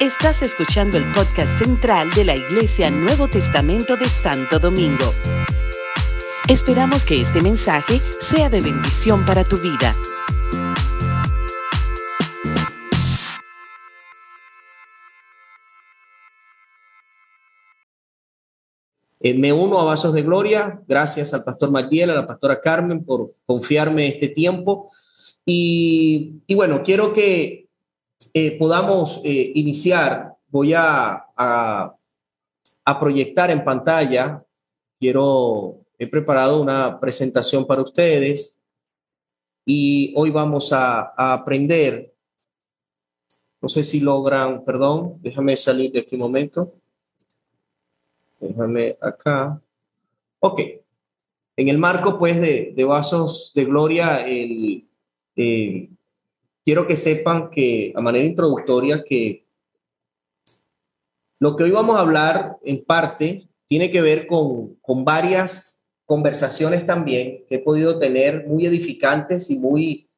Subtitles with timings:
[0.00, 5.12] Estás escuchando el podcast central de la Iglesia Nuevo Testamento de Santo Domingo.
[6.48, 9.94] Esperamos que este mensaje sea de bendición para tu vida.
[19.26, 23.02] Eh, me uno a Vasos de Gloria, gracias al pastor Matiel, a la pastora Carmen
[23.02, 24.90] por confiarme este tiempo.
[25.46, 27.63] Y, bueno, quiero que
[28.34, 30.34] eh, podamos eh, iniciar.
[30.48, 31.96] Voy a, a,
[33.00, 34.44] proyectar en pantalla.
[34.98, 38.60] Quiero, he preparado una presentación para ustedes
[39.64, 42.12] y hoy vamos a, a aprender.
[43.60, 46.74] No sé si logran, perdón, déjame salir de este momento.
[48.40, 49.60] Déjame acá.
[50.40, 50.60] Ok.
[51.56, 54.86] En el marco, pues, de, Vasos de Gloria, el,
[55.36, 55.88] eh,
[56.64, 59.46] quiero que sepan que, a manera introductoria, que
[61.40, 66.86] lo que hoy vamos a hablar, en parte, tiene que ver con, con varias conversaciones
[66.86, 70.08] también que he podido tener muy edificantes y muy,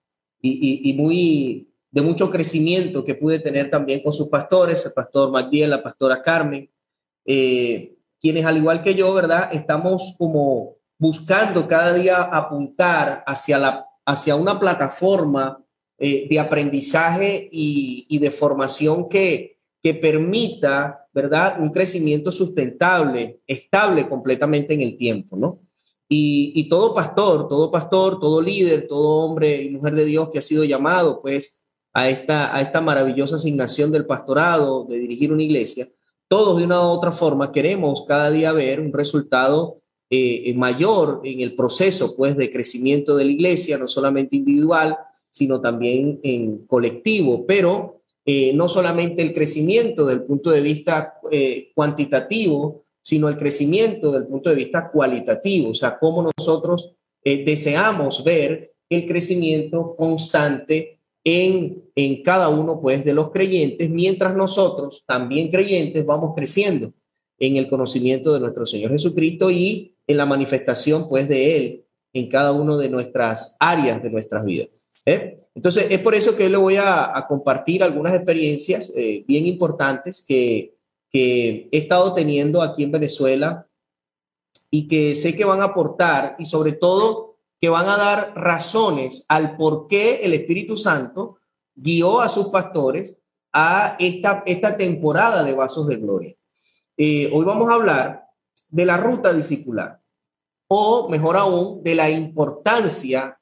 [0.41, 5.71] y, muy de mucho crecimiento que pude tener también con sus pastores, el pastor Magdiel,
[5.71, 6.71] la pastora Carmen.
[7.25, 9.49] Eh, quienes al igual que yo, ¿verdad?
[9.53, 15.65] Estamos como buscando cada día apuntar hacia, la, hacia una plataforma
[15.99, 21.61] eh, de aprendizaje y, de formación que, que permita, ¿verdad?
[21.61, 25.61] Un crecimiento sustentable, estable completamente en el tiempo, ¿no?
[26.09, 30.39] Y, y, todo pastor, todo pastor, todo líder, todo hombre y mujer de Dios que
[30.39, 35.43] ha sido llamado, pues, a esta, a esta maravillosa asignación del pastorado, de dirigir una
[35.43, 35.89] iglesia,
[36.29, 39.81] todos de una u otra forma queremos cada día ver un resultado
[40.11, 44.97] eh, mayor en el proceso pues de crecimiento de la iglesia, no solamente individual,
[45.37, 51.73] sino también en colectivo, pero eh, no solamente el crecimiento del punto de vista eh,
[51.75, 58.73] cuantitativo, sino el crecimiento del punto de vista cualitativo, o sea, cómo nosotros deseamos ver
[58.89, 66.07] el crecimiento constante en, en cada uno pues de los creyentes, mientras nosotros también creyentes
[66.07, 66.93] vamos creciendo
[67.39, 72.29] en el conocimiento de nuestro Señor Jesucristo y en la manifestación pues de Él en
[72.29, 74.69] cada una de nuestras áreas de nuestras vidas.
[75.07, 75.49] ¿Eh?
[75.55, 80.75] Entonces, es por eso que le voy a, compartir algunas experiencias eh, bien importantes que,
[81.11, 83.67] que he estado teniendo aquí en Venezuela
[84.71, 89.25] y que sé que van a aportar y sobre todo que van a dar razones
[89.29, 91.39] al por qué el Espíritu Santo
[91.75, 96.35] guió a sus pastores a esta, esta temporada de Vasos de Gloria.
[96.99, 98.27] Eh, hoy vamos a hablar
[98.69, 100.01] de la ruta discipular,
[100.69, 103.39] o mejor aún, de la importancia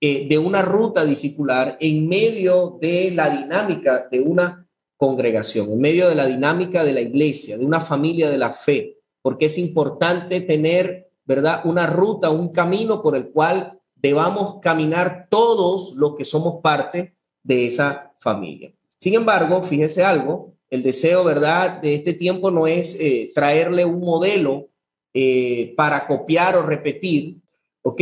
[0.00, 4.66] eh, de una ruta discipular en medio de la dinámica de una
[4.96, 8.98] congregación, en medio de la dinámica de la iglesia, de una familia de la fe,
[9.22, 11.60] porque es importante tener ¿verdad?
[11.64, 17.66] Una ruta, un camino por el cual debamos caminar todos los que somos parte de
[17.66, 18.72] esa familia.
[18.96, 24.00] Sin embargo, fíjese algo, el deseo, ¿verdad?, de este tiempo no es eh, traerle un
[24.00, 24.70] modelo
[25.12, 27.36] eh, para copiar o repetir,
[27.82, 28.00] ¿ok?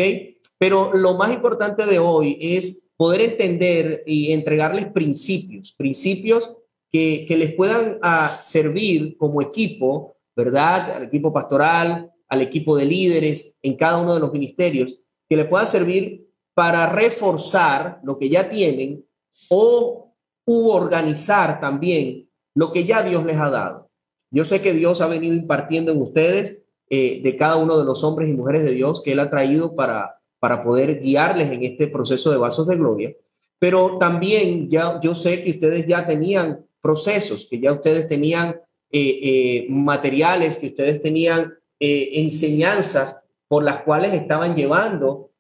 [0.59, 6.57] Pero lo más importante de hoy es poder entender y entregarles principios, principios
[6.91, 10.93] que, que les puedan ah, servir como equipo, ¿verdad?
[10.93, 15.45] Al equipo pastoral, al equipo de líderes en cada uno de los ministerios, que le
[15.45, 19.05] pueda servir para reforzar lo que ya tienen
[19.51, 20.15] o
[20.47, 23.91] organizar también lo que ya Dios les ha dado.
[24.31, 28.03] Yo sé que Dios ha venido impartiendo en ustedes eh, de cada uno de los
[28.05, 31.89] hombres y mujeres de Dios que Él ha traído para, para poder guiarles en este
[31.89, 33.15] proceso de vasos de gloria,
[33.59, 38.61] pero también ya yo sé que ustedes ya tenían procesos, que ya ustedes tenían
[38.91, 45.31] eh, eh, materiales, que ustedes tenían eh, enseñanzas por las cuales estaban llevando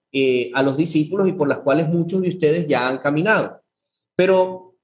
[0.54, 3.60] a los discípulos y por las cuales muchos de ustedes ya han caminado.
[4.16, 4.74] Pero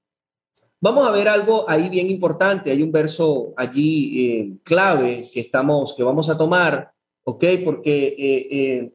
[0.79, 2.69] vamos a ver algo ahí bien importante.
[2.69, 6.93] Hay un verso allí clave que estamos, que vamos a tomar,
[7.23, 7.45] ¿ok?
[7.65, 8.93] Porque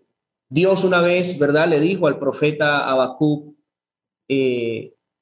[0.50, 1.68] Dios una vez, ¿verdad?
[1.68, 3.54] Le dijo al profeta Habacuc,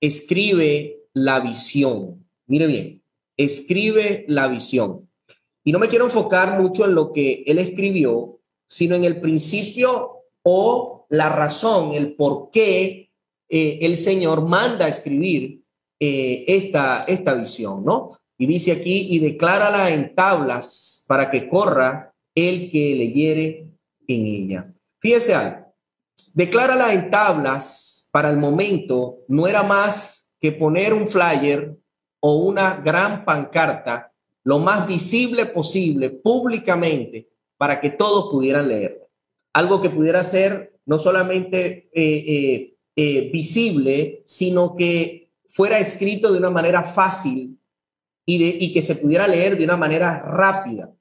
[0.01, 2.27] escribe la visión.
[2.47, 3.03] Mire bien,
[3.37, 5.09] escribe la visión.
[5.65, 8.39] Y no me quiero enfocar mucho en lo que él escribió,
[8.69, 13.11] sino en el principio o la razón, el por qué
[13.49, 15.63] eh, el Señor manda a escribir
[15.99, 18.11] eh, esta, esta visión, ¿no?
[18.39, 23.71] Y dice aquí, y declárala en tablas para que corra el que leyere
[24.07, 24.75] en ella.
[25.07, 25.73] Fíjese algo,
[26.35, 31.77] declárala en tablas para el momento no era más que poner un flyer
[32.19, 34.13] o una gran pancarta
[34.43, 39.05] lo más visible posible públicamente para que todos pudieran leerla.
[39.53, 46.39] Algo que pudiera ser no solamente eh, eh, eh, visible, sino que fuera escrito de
[46.39, 47.61] una manera fácil
[48.25, 50.96] y, y que se pudiera leer de una manera rápida.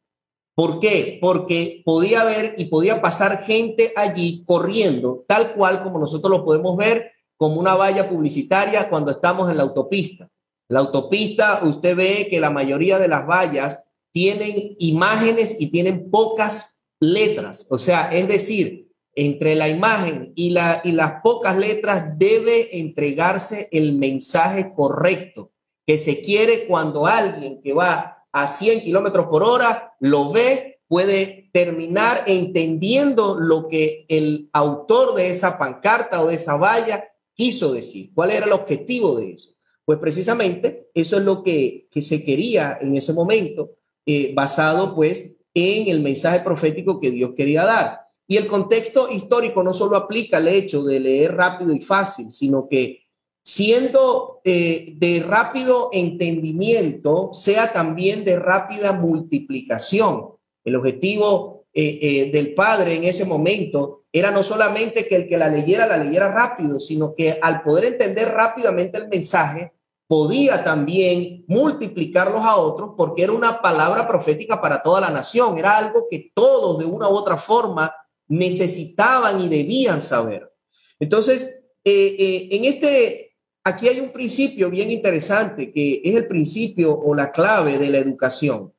[0.56, 1.18] ¿Por qué?
[1.22, 6.78] Porque podía haber y podía pasar gente allí corriendo, tal cual como nosotros lo podemos
[6.78, 10.30] ver como una valla publicitaria cuando estamos en la autopista.
[10.70, 16.86] La autopista, usted ve que la mayoría de las vallas tienen imágenes y tienen pocas
[17.02, 17.68] letras.
[17.70, 23.94] O sea, es decir, entre la imagen y, y las pocas letras debe entregarse el
[23.94, 25.52] mensaje correcto
[25.86, 31.50] que se quiere cuando alguien que va a 100 kilómetros por hora lo ve, puede
[31.54, 38.12] terminar entendiendo lo que el autor de esa pancarta o de esa valla quiso decir.
[38.14, 39.52] ¿Cuál era el objetivo de eso?
[39.86, 45.88] Pues precisamente eso es lo que, se quería en ese momento, eh, basado pues en
[45.88, 48.02] el mensaje profético que Dios quería dar.
[48.28, 52.68] Y el contexto histórico no solo aplica al hecho de leer rápido y fácil, sino
[52.68, 53.05] que
[53.46, 60.32] siendo eh, de rápido entendimiento, sea también de rápida multiplicación.
[60.64, 65.38] El objetivo eh, eh, del padre en ese momento era no solamente que el que
[65.38, 69.74] la leyera la leyera rápido, sino que al poder entender rápidamente el mensaje,
[70.08, 75.78] podía también multiplicarlos a otros porque era una palabra profética para toda la nación, era
[75.78, 77.94] algo que todos de una u otra forma
[78.28, 80.52] necesitaban y debían saber.
[81.00, 83.35] Entonces, en este
[83.66, 87.98] aquí hay un principio bien interesante que es el principio o la clave de la
[87.98, 88.72] educación.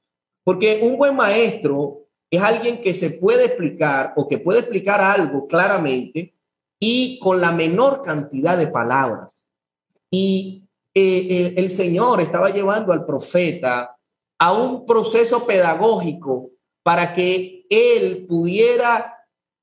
[0.44, 5.48] Porque un buen maestro es alguien que se puede explicar o que puede explicar algo
[5.48, 6.34] claramente
[6.78, 9.50] y con la menor cantidad de palabras.
[10.08, 10.62] Y
[10.94, 13.96] eh, el Señor estaba llevando al profeta
[14.38, 16.50] a un proceso pedagógico
[16.84, 19.15] para que él pudiera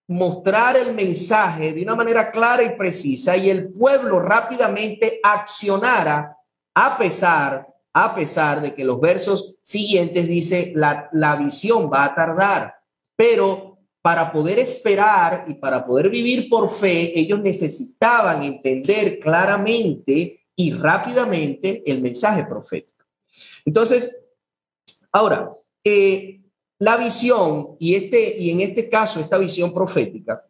[0.07, 6.37] mostrar el mensaje de una manera clara y precisa y el pueblo rápidamente accionara
[6.75, 12.15] a pesar, a pesar de que los versos siguientes dice la, la visión va a
[12.15, 12.75] tardar,
[13.15, 20.73] pero para poder esperar y para poder vivir por fe, ellos necesitaban entender claramente y
[20.73, 23.05] rápidamente el mensaje profético.
[23.63, 24.25] Entonces,
[25.09, 25.51] ahora,
[25.83, 26.42] eh,
[26.83, 30.45] la visión, y, este, y en este caso esta visión profética,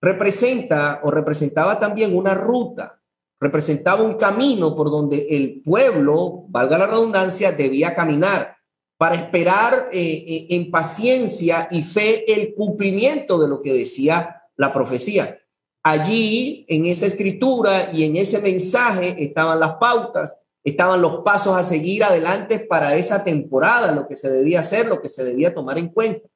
[0.00, 3.02] representa o representaba también una ruta,
[3.38, 8.56] representaba un camino por donde el pueblo, valga la redundancia, debía caminar
[8.96, 14.72] para esperar eh, eh, en paciencia y fe el cumplimiento de lo que decía la
[14.72, 15.38] profecía.
[15.82, 21.62] Allí, en esa escritura y en ese mensaje estaban las pautas, estaban los pasos a
[21.62, 25.76] seguir adelante para esa temporada, lo que se debía hacer, lo que se debía tomar
[25.76, 26.26] en cuenta.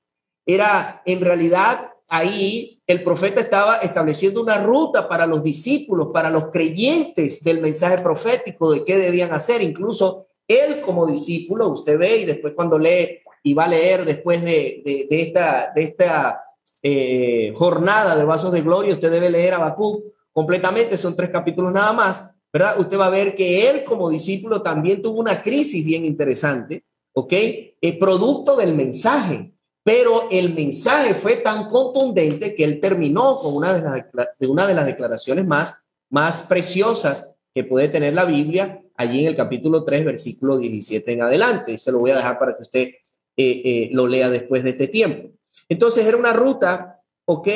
[0.45, 6.49] Era en realidad ahí el profeta estaba estableciendo una ruta para los discípulos, para los
[6.49, 9.63] creyentes del mensaje profético de qué debían hacer.
[9.63, 14.43] Incluso él como discípulo, usted ve y después cuando lee y va a leer después
[14.43, 16.43] de, esta, de esta
[16.83, 21.93] eh, jornada de vasos de gloria, usted debe leer Bakú completamente, son tres capítulos nada
[21.93, 22.79] más ¿verdad?
[22.79, 27.33] Usted va a ver que él como discípulo también tuvo una crisis bien interesante, ¿ok?
[27.81, 29.53] El producto del mensaje,
[29.85, 34.67] pero el mensaje fue tan contundente que él terminó con una de las, de una
[34.67, 39.85] de las declaraciones más, más preciosas que puede tener la Biblia allí en el capítulo
[39.85, 41.79] 3, versículo 17 en adelante.
[41.79, 42.95] Se lo voy a dejar para que usted eh,
[43.37, 45.31] eh, lo lea después de este tiempo.
[45.69, 47.49] Entonces era una ruta, ¿ok?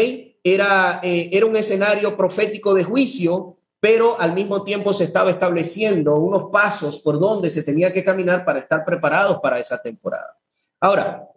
[0.44, 6.14] Era, eh, era un escenario profético de juicio pero al mismo tiempo se estaba estableciendo
[6.14, 10.38] unos pasos por donde se tenía que caminar para estar preparados para esa temporada.
[10.78, 11.28] Ahora,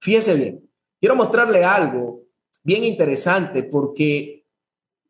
[0.00, 0.68] fíjese bien,
[0.98, 2.24] quiero mostrarle algo
[2.64, 4.44] bien interesante porque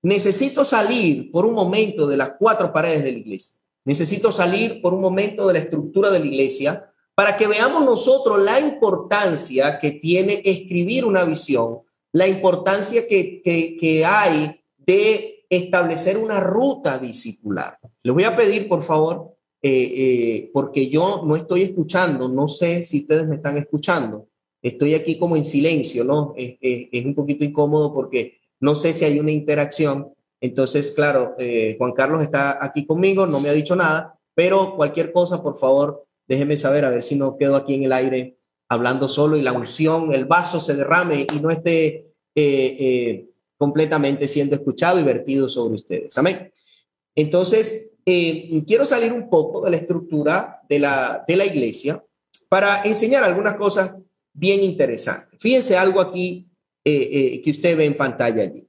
[0.02, 3.62] necesito salir por un momento de las cuatro paredes de la iglesia.
[3.86, 8.44] Necesito salir por un momento de la estructura de la iglesia para que veamos nosotros
[8.44, 11.78] la importancia que tiene escribir una visión,
[12.12, 17.78] la importancia que, que, que hay de establecer una ruta discipular.
[18.02, 22.82] Les voy a pedir, por favor, eh, eh, porque yo no estoy escuchando, no sé
[22.82, 24.28] si ustedes me están escuchando.
[24.62, 26.34] Estoy aquí como en silencio, ¿no?
[26.36, 30.12] Es, un poquito incómodo porque no sé si hay una interacción.
[30.40, 35.12] Entonces, claro, eh, Juan Carlos está aquí conmigo, no me ha dicho nada, pero cualquier
[35.12, 38.36] cosa, por favor, déjeme saber a ver si no quedo aquí en el aire
[38.68, 42.12] hablando solo y la unción, el vaso se derrame y no esté
[43.58, 46.16] completamente siendo escuchado y vertido sobre ustedes.
[46.16, 46.52] Amén.
[47.14, 52.02] Entonces, eh, quiero salir un poco de la estructura de la, de la iglesia
[52.48, 53.96] para enseñar algunas cosas
[54.32, 55.38] bien interesantes.
[55.40, 56.48] Fíjense algo aquí
[56.84, 58.66] eh, eh, que usted ve en pantalla allí.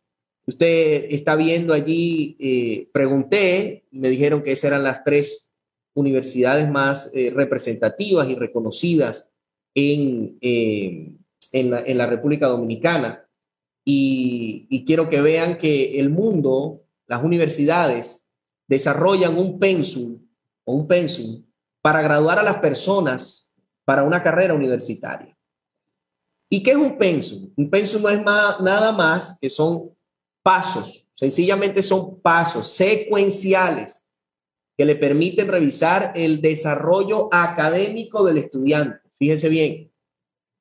[0.47, 5.53] Usted está viendo allí, pregunté, y me dijeron que esas eran las tres
[5.93, 9.31] universidades más representativas y reconocidas
[9.75, 13.28] en, en la, en, la, República Dominicana.
[13.85, 18.29] Y, quiero que vean que el mundo, las universidades,
[18.67, 20.19] desarrollan un pensum
[20.63, 21.43] o un pensum
[21.81, 23.55] para graduar a las personas
[23.85, 25.35] para una carrera universitaria.
[26.51, 27.51] ¿Y qué es un pensum?
[27.55, 29.91] Un pensum no es más, nada más que son
[30.43, 34.09] pasos, sencillamente son pasos secuenciales
[34.77, 39.09] que le permiten revisar el desarrollo académico del estudiante.
[39.17, 39.91] Fíjese bien,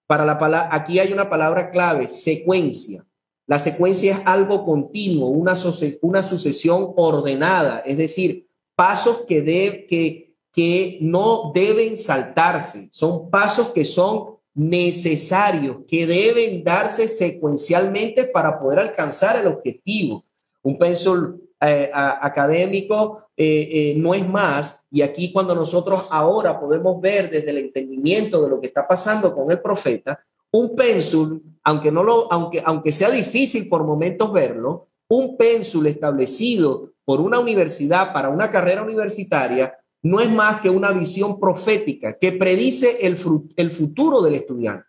[0.09, 3.07] para la palabra, aquí hay una palabra clave, secuencia.
[3.49, 5.55] La secuencia es algo continuo, una,
[6.03, 13.71] una sucesión ordenada, es decir, pasos que, de, que, que no deben saltarse, son pasos
[13.71, 20.27] que son necesarios, que deben darse secuencialmente para poder alcanzar el objetivo.
[20.63, 27.01] Un pensum eh, académico eh, eh, no es más, y aquí cuando nosotros ahora podemos
[27.01, 31.93] ver desde el entendimiento de lo que está pasando con el profeta, un pénsul, aunque,
[31.93, 38.13] no lo, aunque, aunque sea difícil por momentos verlo, un pénsul establecido por una universidad
[38.13, 43.19] para una carrera universitaria no es más que una visión profética que predice el,
[43.57, 44.87] el futuro del estudiante.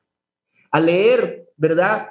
[0.71, 2.09] Al leer, ¿verdad?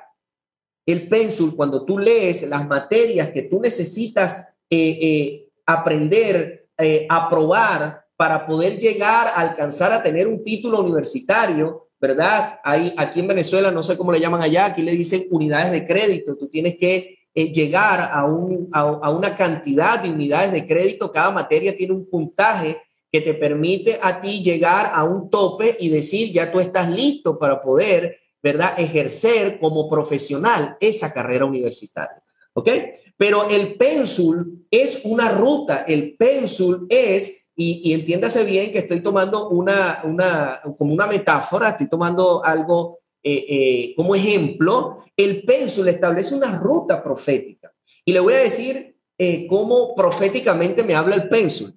[0.84, 8.04] El pénsul, cuando tú lees las materias que tú necesitas eh, eh, aprender, eh, aprobar
[8.16, 12.60] para poder llegar a alcanzar a tener un título universitario, ¿verdad?
[12.62, 15.86] Hay, aquí en Venezuela, no sé cómo le llaman allá, aquí le dicen unidades de
[15.86, 16.36] crédito.
[16.36, 21.12] Tú tienes que eh, llegar a, un, a, una cantidad de unidades de crédito.
[21.12, 22.78] Cada materia tiene un puntaje
[23.10, 27.38] que te permite a ti llegar a un tope y decir, ya tú estás listo
[27.38, 28.78] para poder, ¿verdad?
[28.78, 32.22] Ejercer como profesional esa carrera universitaria.
[32.52, 32.70] ¿Ok?
[33.16, 39.48] Pero el pénsul es una ruta, el pénsul es y, entiéndase bien que estoy tomando
[39.48, 45.02] una, una, como una metáfora, estoy tomando algo eh, eh, como ejemplo.
[45.16, 47.74] El pénsul establece una ruta profética.
[48.04, 51.76] Y le voy a decir eh, cómo proféticamente me habla el pénsul.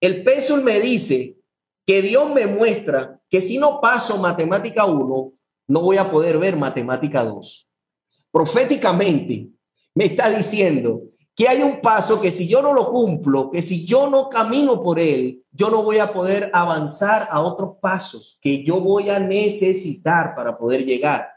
[0.00, 1.36] El pénsul me dice
[1.86, 5.32] que Dios me muestra que si no paso matemática 1,
[5.68, 7.74] no voy a poder ver matemática 2.
[8.32, 9.50] Proféticamente
[9.94, 11.02] me está diciendo
[11.36, 14.82] que hay un paso que si yo no lo cumplo, que si yo no camino
[14.82, 19.18] por él, yo no voy a poder avanzar a otros pasos que yo voy a
[19.18, 21.28] necesitar para poder llegar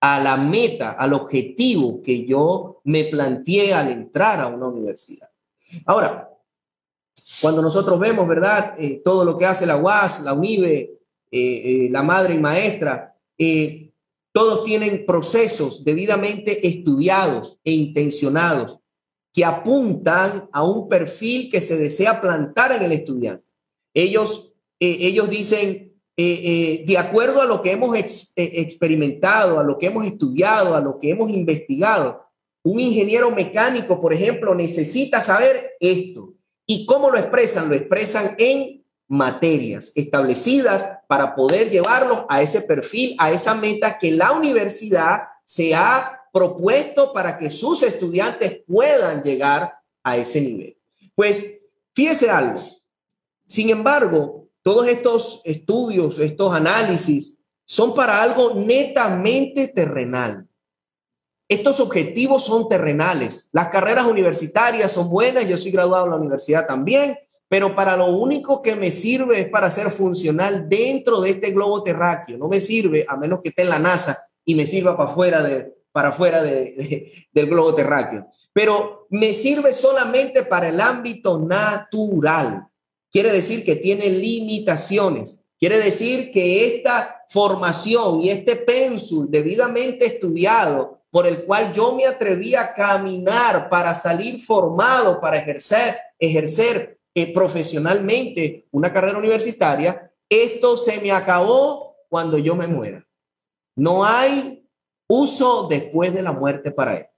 [0.00, 5.30] a la meta, al objetivo que yo me planteé al entrar a una universidad.
[5.86, 6.30] Ahora,
[7.40, 8.74] cuando nosotros vemos, ¿verdad?
[8.78, 10.96] Eh, todo lo que hace la UAS, la UNIBE, eh,
[11.32, 13.14] eh, la madre y maestra,
[14.32, 18.80] todos tienen procesos debidamente estudiados e intencionados
[19.36, 23.44] que apuntan a un perfil que se desea plantar en el estudiante.
[23.92, 27.94] Ellos, eh, ellos dicen, eh, eh, de acuerdo a lo que hemos
[28.34, 32.24] experimentado, a lo que hemos estudiado, a lo que hemos investigado,
[32.62, 36.32] un ingeniero mecánico, por ejemplo, necesita saber esto.
[36.66, 37.68] ¿Y cómo lo expresan?
[37.68, 44.12] Lo expresan en materias establecidas para poder llevarlos a ese perfil, a esa meta que
[44.12, 50.76] la universidad se ha propuesto para que sus estudiantes puedan llegar a ese nivel.
[51.14, 51.62] Pues
[51.94, 52.62] fíjese algo.
[53.46, 60.46] Sin embargo, todos estos estudios, estos análisis, son para algo netamente terrenal.
[61.48, 63.48] Estos objetivos son terrenales.
[63.54, 67.16] Las carreras universitarias son buenas, yo soy graduado en la universidad también,
[67.48, 71.82] pero para lo único que me sirve es para ser funcional dentro de este globo
[71.82, 72.36] terráqueo.
[72.36, 75.42] No me sirve, a menos que esté en la NASA y me sirva para afuera
[75.42, 78.26] de, para fuera de, del globo terráqueo.
[78.52, 82.66] Pero me sirve solamente para el ámbito natural.
[83.10, 85.42] Quiere decir que tiene limitaciones.
[85.58, 92.04] Quiere decir que esta formación y este pénsul debidamente estudiado, por el cual yo me
[92.04, 100.76] atreví a caminar para salir formado, para ejercer, ejercer eh, profesionalmente una carrera universitaria, esto
[100.76, 103.02] se me acabó cuando yo me muera.
[103.74, 104.65] No hay
[105.08, 107.14] uso después de la muerte para esto.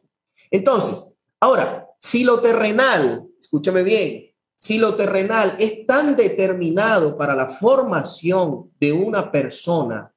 [0.50, 7.49] Entonces, ahora, si lo terrenal, escúchame bien, si lo terrenal es tan determinado para la
[7.49, 10.12] formación de una persona,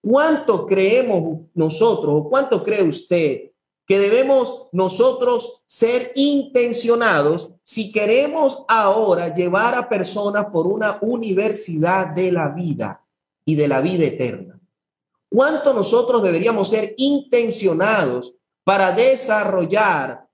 [0.00, 3.50] ¿cuánto creemos nosotros o cuánto cree usted
[3.86, 12.32] que debemos nosotros ser intencionados si queremos ahora llevar a personas por una universidad de
[12.32, 13.00] la vida
[13.44, 14.55] y de la vida eterna.
[15.36, 18.32] ¿Cuánto nosotros deberíamos ser intencionados
[18.64, 20.26] para desarrollar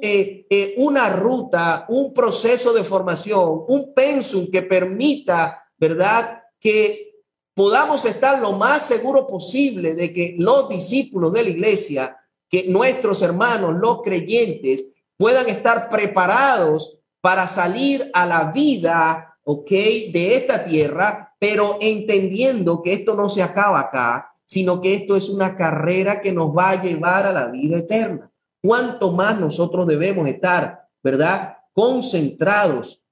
[0.00, 7.20] eh, eh, una ruta, un proceso de formación, un pensum que permita, ¿verdad?, que
[7.52, 12.16] podamos estar lo más seguro posible de que los discípulos de la iglesia,
[12.48, 20.36] que nuestros hermanos, los creyentes, puedan estar preparados para salir a la vida, ¿ok?, de
[20.36, 25.56] esta tierra, pero entendiendo que esto no se acaba acá, sino que esto es una
[25.56, 30.88] carrera que nos va a llevar a la vida eterna cuánto más nosotros debemos estar,
[31.02, 31.58] ¿verdad?
[31.72, 33.04] Concentrados.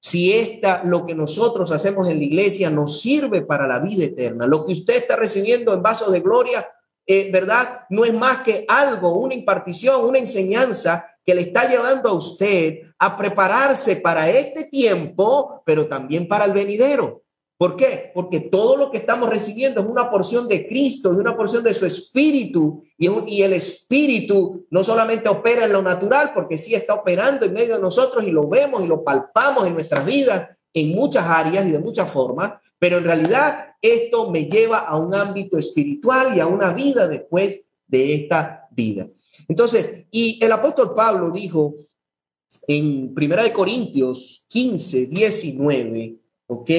[0.00, 4.46] Si esta, lo que nosotros hacemos en la iglesia nos sirve para la vida eterna,
[4.46, 6.68] lo que usted está recibiendo en vasos de gloria,
[7.06, 7.86] eh, ¿verdad?
[7.90, 12.80] No es más que algo, una impartición, una enseñanza que le está llevando a usted
[12.98, 17.22] a prepararse para este tiempo, pero también para el venidero.
[17.62, 18.10] ¿Por qué?
[18.12, 21.72] Porque todo lo que estamos recibiendo es una porción de Cristo, es una porción de
[21.72, 22.82] su espíritu.
[22.98, 27.52] Y, y, el espíritu no solamente opera en lo natural, porque sí está operando en
[27.52, 31.64] medio de nosotros y lo vemos y lo palpamos en nuestras vidas en muchas áreas
[31.64, 36.40] y de muchas formas, pero en realidad esto me lleva a un ámbito espiritual y
[36.40, 39.06] a una vida después de esta vida.
[39.46, 41.76] Entonces, y el apóstol Pablo dijo
[42.66, 46.16] en Primera de Corintios 15, 19,
[46.48, 46.70] ¿ok?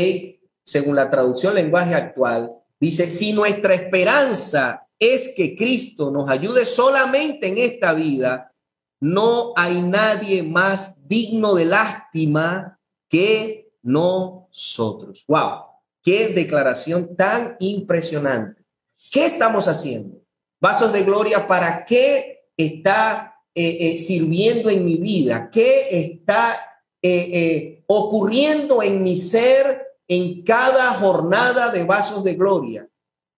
[0.63, 7.47] Según la traducción lenguaje actual, dice, si nuestra esperanza es que Cristo nos ayude solamente
[7.47, 8.53] en esta vida,
[9.01, 12.79] no hay nadie más digno de lástima
[13.09, 15.25] que nosotros.
[15.27, 15.63] ¡Wow!
[16.01, 18.63] ¡Qué declaración tan impresionante!
[19.11, 20.21] ¿Qué estamos haciendo?
[20.61, 25.49] Vasos de gloria, ¿para qué está eh, eh, sirviendo en mi vida?
[25.51, 26.57] ¿Qué está
[27.01, 32.87] eh, ocurriendo en mi ser en cada jornada de vasos de gloria,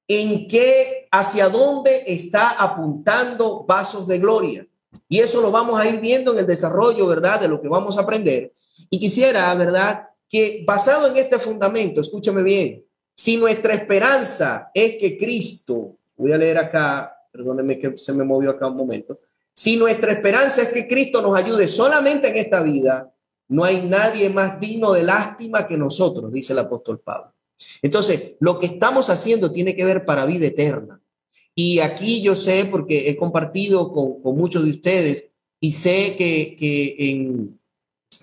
[0.07, 4.67] en qué, hacia dónde está apuntando vasos de gloria.
[5.07, 7.41] Y eso lo vamos a ir viendo en el desarrollo, ¿verdad?
[7.41, 8.51] De lo que vamos a aprender.
[8.89, 10.07] Y quisiera, ¿verdad?
[10.29, 12.83] Que basado en este fundamento, escúchame bien,
[13.15, 18.51] si nuestra esperanza es que Cristo, voy a leer acá, perdónenme que se me movió
[18.51, 19.19] acá un momento,
[19.53, 23.09] si nuestra esperanza es que Cristo nos ayude solamente en esta vida,
[23.47, 27.33] no hay nadie más digno de lástima que nosotros, dice el apóstol Pablo.
[27.81, 31.01] Entonces, lo que estamos haciendo tiene que ver para vida eterna.
[31.53, 35.29] Y aquí yo sé, porque he compartido con, muchos de ustedes,
[35.59, 37.59] y sé que, en,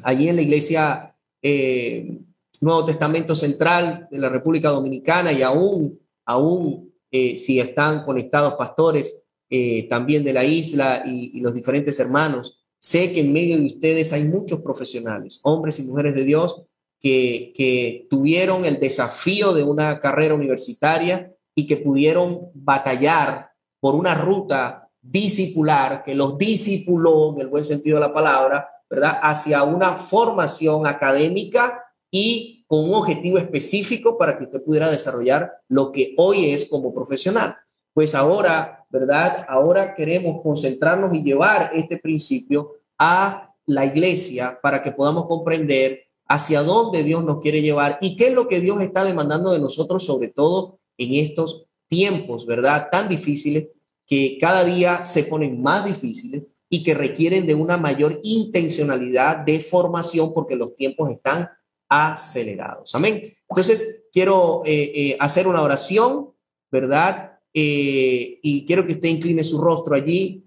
[0.04, 2.18] allí en la iglesia eh,
[2.60, 9.24] Nuevo Testamento Central de la República Dominicana y aún, aún eh, si están conectados pastores
[9.50, 14.12] eh, también de la isla y los diferentes hermanos, Sé que en medio de ustedes
[14.12, 16.64] hay muchos profesionales, hombres y mujeres de Dios,
[16.98, 24.16] que, que tuvieron el desafío de una carrera universitaria y que pudieron batallar por una
[24.16, 29.16] ruta discipular que los discipuló, en el buen sentido de la palabra, ¿verdad?
[29.22, 35.92] Hacia una formación académica y con un objetivo específico para que usted pudiera desarrollar lo
[35.92, 37.56] que hoy es como profesional.
[37.94, 39.46] Pues ahora ¿verdad?
[39.48, 46.62] Ahora queremos concentrarnos y llevar este principio a la iglesia para que podamos comprender hacia
[46.62, 50.04] dónde Dios nos quiere llevar y qué es lo que Dios está demandando de nosotros,
[50.04, 52.88] sobre todo en estos tiempos, ¿verdad?
[52.92, 53.68] Tan difíciles
[54.06, 59.58] que cada día se ponen más difíciles y que requieren de una mayor intencionalidad de
[59.60, 61.48] formación porque los tiempos están
[61.88, 62.94] acelerados.
[62.94, 63.22] Amén.
[63.48, 66.30] Entonces, quiero eh, eh, hacer una oración,
[66.70, 67.31] ¿verdad?
[67.54, 70.44] Eh, y quiero que usted incline su rostro allí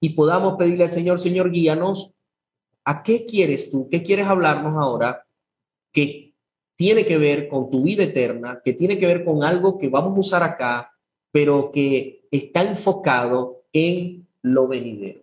[0.00, 2.14] y podamos pedirle al Señor, Señor, guíanos,
[2.84, 3.88] ¿a qué quieres tú?
[3.88, 5.26] ¿Qué quieres hablarnos ahora
[5.92, 6.32] que
[6.76, 10.16] tiene que ver con tu vida eterna, que tiene que ver con algo que vamos
[10.16, 10.92] a usar acá,
[11.32, 15.22] pero que está enfocado en lo venidero?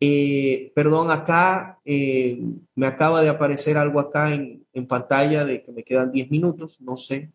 [0.00, 2.42] Eh, perdón, acá eh,
[2.74, 6.80] me acaba de aparecer algo acá en, en pantalla de que me quedan 10 minutos,
[6.80, 7.30] no sé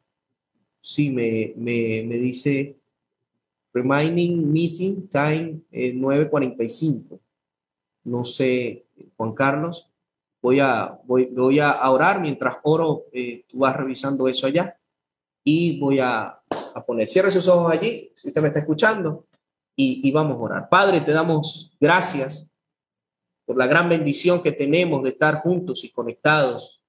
[0.87, 2.77] sí, me, me, me dice
[3.73, 7.13] reminding meeting time 9.45.
[7.13, 7.19] Eh,
[8.05, 8.85] no sé,
[9.17, 9.91] Juan Carlos,
[10.41, 14.79] voy a, voy, voy a orar mientras oro, eh, tú vas revisando eso allá
[15.43, 16.39] y voy a,
[16.73, 19.25] a, poner, cierre sus ojos allí, si usted me está escuchando,
[19.75, 20.69] y, y vamos a orar.
[20.69, 22.53] Padre, te damos gracias
[23.45, 26.81] por la gran bendición que tenemos de estar juntos y conectados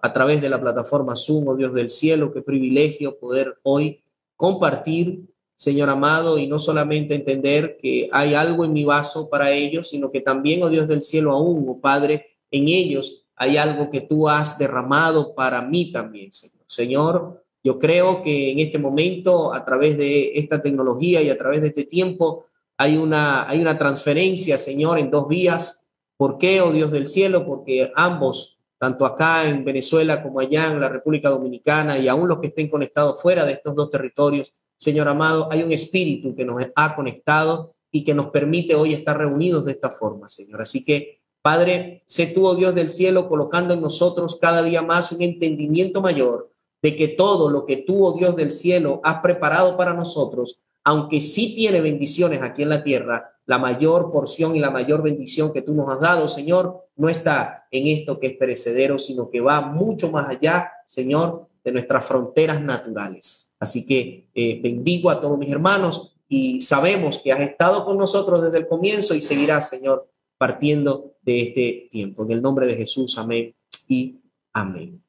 [0.00, 4.02] a través de la plataforma Zoom, oh Dios del cielo, qué privilegio poder hoy
[4.36, 9.88] compartir Señor amado, y no solamente entender que hay algo en mi vaso para ellos,
[9.88, 14.00] sino que también, oh Dios del cielo, aún, oh Padre, en ellos hay algo que
[14.02, 16.64] tú has derramado para mí también, Señor.
[16.68, 21.60] Señor, yo creo que en este momento, a través de esta tecnología y a través
[21.60, 22.44] de este tiempo,
[22.76, 25.92] hay una, hay una transferencia, Señor, en dos vías.
[26.16, 27.44] ¿Por qué, oh Dios del cielo?
[27.44, 32.38] Porque ambos, tanto acá en Venezuela como allá en la República Dominicana y aún los
[32.38, 36.64] que estén conectados fuera de estos dos territorios, Señor amado, hay un espíritu que nos
[36.74, 40.62] ha conectado y que nos permite hoy estar reunidos de esta forma, Señor.
[40.62, 45.10] Así que, Padre, sé tú, oh Dios del cielo, colocando en nosotros cada día más
[45.10, 49.76] un entendimiento mayor de que todo lo que tú, oh Dios del cielo, has preparado
[49.76, 54.70] para nosotros, aunque sí tiene bendiciones aquí en la tierra, la mayor porción y la
[54.70, 58.98] mayor bendición que tú nos has dado, Señor, no está en esto que es perecedero,
[58.98, 63.50] sino que va mucho más allá, Señor, de nuestras fronteras naturales.
[63.58, 68.42] Así que eh, bendigo a todos mis hermanos y sabemos que has estado con nosotros
[68.42, 72.24] desde el comienzo y seguirás, Señor, partiendo de este tiempo.
[72.24, 73.54] En el nombre de Jesús, amén
[73.86, 74.20] y
[74.52, 75.00] amén.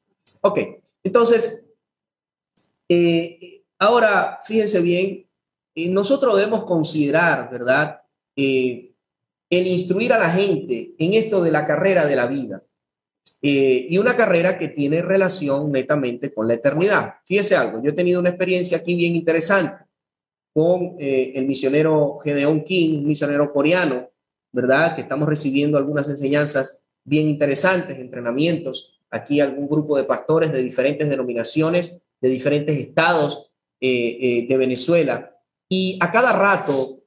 [0.42, 0.58] Ok,
[1.02, 1.66] entonces,
[2.88, 5.26] eh, ahora fíjense bien,
[5.74, 8.00] eh, nosotros debemos considerar, ¿verdad?
[9.50, 12.62] El instruir a la gente en esto de la carrera de la vida.
[13.42, 17.14] Eh, y una carrera que tiene relación netamente con la eternidad.
[17.24, 19.84] Fíjese algo, yo he tenido una experiencia aquí bien interesante
[20.52, 24.10] con eh, el misionero Gedeon King, un misionero coreano,
[24.52, 24.94] ¿verdad?
[24.94, 29.00] Que estamos recibiendo algunas enseñanzas bien interesantes, entrenamientos.
[29.10, 35.36] Aquí algún grupo de pastores de diferentes denominaciones, de diferentes estados eh, de Venezuela.
[35.68, 37.00] Y a cada rato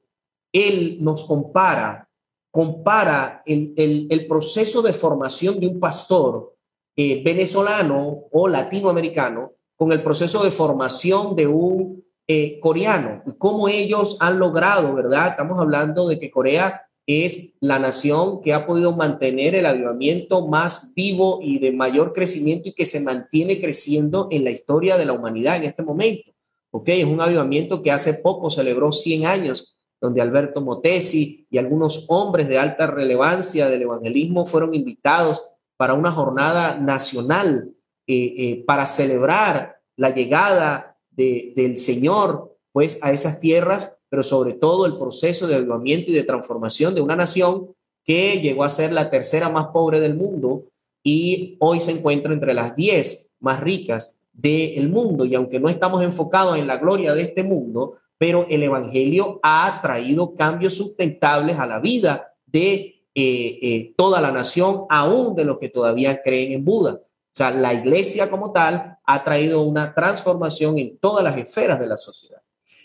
[0.52, 2.08] él nos compara
[2.54, 6.54] compara el, proceso de formación de un pastor
[6.94, 13.66] eh, venezolano o latinoamericano con el proceso de formación de un eh, coreano y cómo
[13.66, 15.30] ellos han logrado, ¿verdad?
[15.30, 20.94] Estamos hablando de que Corea es la nación que ha podido mantener el avivamiento más
[20.94, 25.12] vivo y de mayor crecimiento y que se mantiene creciendo en la historia de la
[25.12, 26.30] humanidad en este momento.
[26.70, 26.88] ¿Ok?
[26.90, 29.73] Es un avivamiento que hace poco celebró 100 años
[30.04, 36.12] donde Alberto Motesi y algunos hombres de alta relevancia del evangelismo fueron invitados para una
[36.12, 37.70] jornada nacional
[38.06, 44.84] eh, eh, para celebrar la llegada del Señor pues a esas tierras, pero sobre todo
[44.84, 49.08] el proceso de avivamiento y de transformación de una nación que llegó a ser la
[49.08, 50.64] tercera más pobre del mundo
[51.02, 55.24] y hoy se encuentra entre las diez más ricas del mundo.
[55.24, 59.80] Y aunque no estamos enfocados en la gloria de este mundo, pero el Evangelio ha
[59.82, 65.58] traído cambios sustentables a la vida de eh, eh, toda la nación, aún de los
[65.58, 66.94] que todavía creen en Buda.
[66.94, 71.86] O sea, la iglesia como tal ha traído una transformación en todas las esferas de
[71.86, 72.40] la sociedad.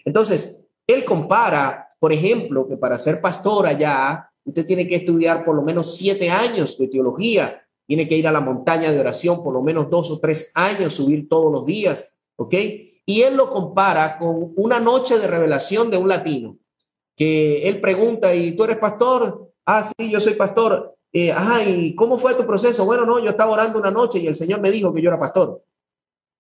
[0.06, 5.56] Entonces, él compara, por ejemplo, que para ser pastor allá, usted tiene que estudiar por
[5.56, 9.54] lo menos siete años de teología, tiene que ir a la montaña de oración por
[9.54, 12.54] lo menos dos o tres años, subir todos los días, ¿ok?
[13.10, 16.60] Y él lo compara con una noche de revelación de un latino,
[17.16, 19.50] que él pregunta, ¿y tú eres pastor?
[19.66, 20.96] Ah, sí, yo soy pastor.
[21.12, 22.86] Eh, ajá, ¿y cómo fue tu proceso?
[22.86, 25.18] Bueno, no, yo estaba orando una noche y el Señor me dijo que yo era
[25.18, 25.64] pastor.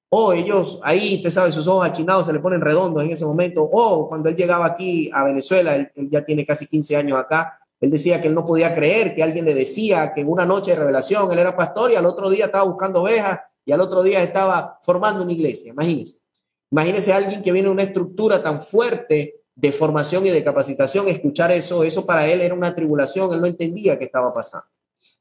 [0.09, 3.25] O oh, ellos, ahí, usted sabe, sus ojos achinados se le ponen redondos en ese
[3.25, 3.63] momento.
[3.63, 7.17] O oh, cuando él llegaba aquí a Venezuela, él, él, ya tiene casi 15 años
[7.17, 10.69] acá, él decía que él no podía creer que alguien le decía que una noche
[10.69, 14.03] de revelación él era pastor y al otro día estaba buscando ovejas y al otro
[14.03, 15.71] día estaba formando una iglesia.
[15.71, 16.28] Imagínense.
[16.71, 21.07] Imagínese a alguien que viene de una estructura tan fuerte de formación y de capacitación,
[21.09, 24.67] escuchar eso, eso para él era una tribulación, él no entendía qué estaba pasando.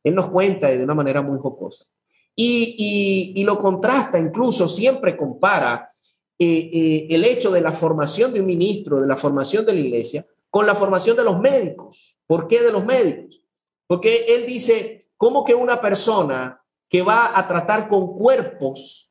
[0.05, 1.87] Él nos cuenta de una manera muy jocosa.
[2.37, 5.93] Y, lo contrasta, incluso siempre compara
[6.39, 9.81] eh, eh, el hecho de la formación de un ministro, de la formación de la
[9.81, 12.23] iglesia, con la formación de los médicos.
[12.29, 13.43] ¿Por qué de los médicos?
[13.89, 19.08] Porque él dice, ¿cómo que una persona que va a tratar con cuerpos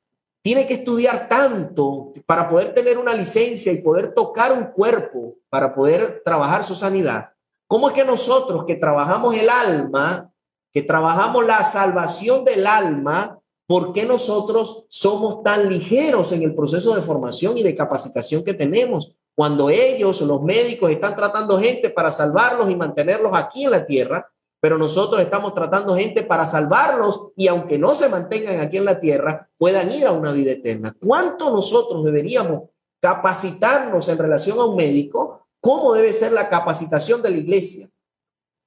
[0.48, 5.76] tiene que estudiar tanto para poder tener una licencia y poder tocar un cuerpo, para
[5.76, 7.32] poder trabajar su sanidad.
[7.68, 10.32] ¿Cómo es que nosotros que trabajamos el alma,
[10.72, 16.96] que trabajamos la salvación del alma, ¿por qué nosotros somos tan ligeros en el proceso
[16.96, 19.18] de formación y de capacitación que tenemos?
[19.36, 24.32] Cuando ellos, los médicos, están tratando gente para salvarlos y mantenerlos aquí en la tierra,
[24.60, 29.00] pero nosotros estamos tratando gente para salvarlos y aunque no se mantengan aquí en la
[29.00, 30.96] tierra, puedan ir a una vida eterna.
[31.00, 32.64] ¿Cuánto nosotros deberíamos
[33.00, 35.48] capacitarnos en relación a un médico?
[35.60, 37.88] ¿Cómo debe ser la capacitación de la iglesia?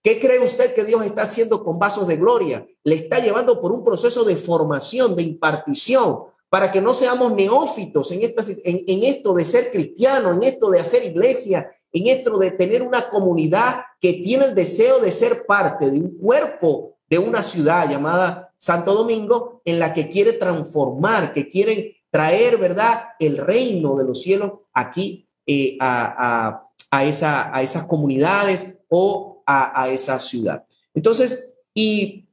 [0.03, 2.66] ¿Qué cree usted que Dios está haciendo con vasos de gloria?
[2.85, 8.11] Le está llevando por un proceso de formación, de impartición, para que no seamos neófitos
[8.11, 8.22] en,
[8.64, 13.09] en, esto de ser cristiano, en esto de hacer iglesia, en esto de tener una
[13.09, 18.53] comunidad que tiene el deseo de ser parte de un cuerpo de una ciudad llamada
[18.57, 24.22] Santo Domingo, en la que quiere transformar, que quiere traer, ¿verdad?, el reino de los
[24.22, 26.66] cielos aquí eh, a,
[27.03, 30.64] esa, a esas comunidades o a, esa ciudad.
[30.94, 32.29] Entonces, y,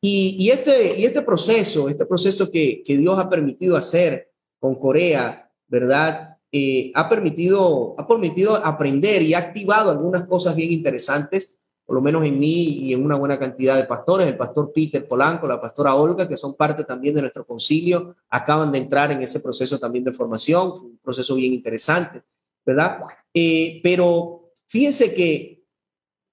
[0.00, 6.33] y, este, y este proceso, este proceso que, Dios ha permitido hacer con Corea, ¿verdad?
[6.56, 12.00] Eh, ha, permitido, ha permitido aprender y ha activado algunas cosas bien interesantes, por lo
[12.00, 15.60] menos en mí y en una buena cantidad de pastores, el pastor Peter Polanco, la
[15.60, 19.80] pastora Olga, que son parte también de nuestro concilio, acaban de entrar en ese proceso
[19.80, 22.22] también de formación, un proceso bien interesante,
[22.64, 23.00] ¿verdad?
[23.34, 25.60] Eh, pero fíjense que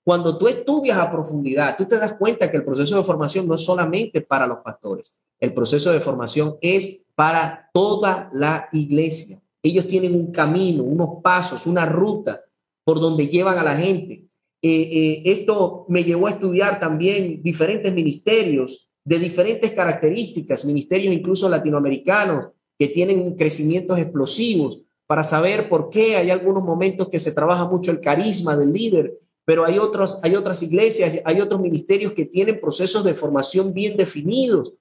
[0.03, 3.55] cuando tú estudias a profundidad, tú te das cuenta que el proceso de formación no
[3.55, 9.40] es solamente para los pastores, el proceso de formación es para toda la iglesia.
[9.63, 12.41] Ellos tienen un camino, unos pasos, una ruta
[12.83, 14.27] por donde llevan a la gente.
[14.61, 21.49] Eh, eh, esto me llevó a estudiar también diferentes ministerios de diferentes características, ministerios incluso
[21.49, 27.67] latinoamericanos que tienen crecimientos explosivos, para saber por qué hay algunos momentos que se trabaja
[27.67, 32.25] mucho el carisma del líder pero hay, otros, hay otras iglesias, hay otros ministerios que
[32.25, 34.73] tienen procesos de formación bien definidos.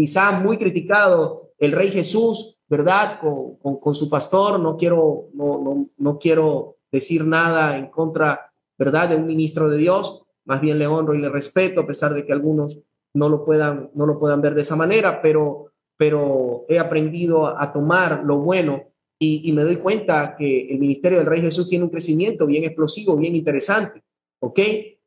[0.00, 3.20] Quizás muy criticado el Rey Jesús, ¿verdad?
[3.20, 9.10] Con, su pastor, no quiero, no, no, no quiero decir nada en contra, ¿verdad?
[9.10, 12.24] De un ministro de Dios, más bien le honro y le respeto, a pesar de
[12.24, 12.80] que algunos
[13.12, 15.66] no lo puedan, no lo puedan ver de esa manera, pero,
[15.98, 18.84] pero he aprendido a tomar lo bueno
[19.18, 23.18] y, me doy cuenta que el ministerio del Rey Jesús tiene un crecimiento bien explosivo,
[23.18, 24.02] bien interesante,
[24.38, 24.60] ¿ok?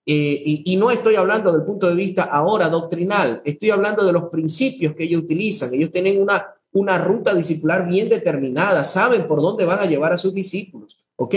[0.05, 4.25] Eh, y, no estoy hablando del punto de vista ahora doctrinal, estoy hablando de los
[4.25, 5.73] principios que ellos utilizan.
[5.73, 10.17] Ellos tienen una, una ruta discipular bien determinada, saben por dónde van a llevar a
[10.17, 11.35] sus discípulos, ¿ok?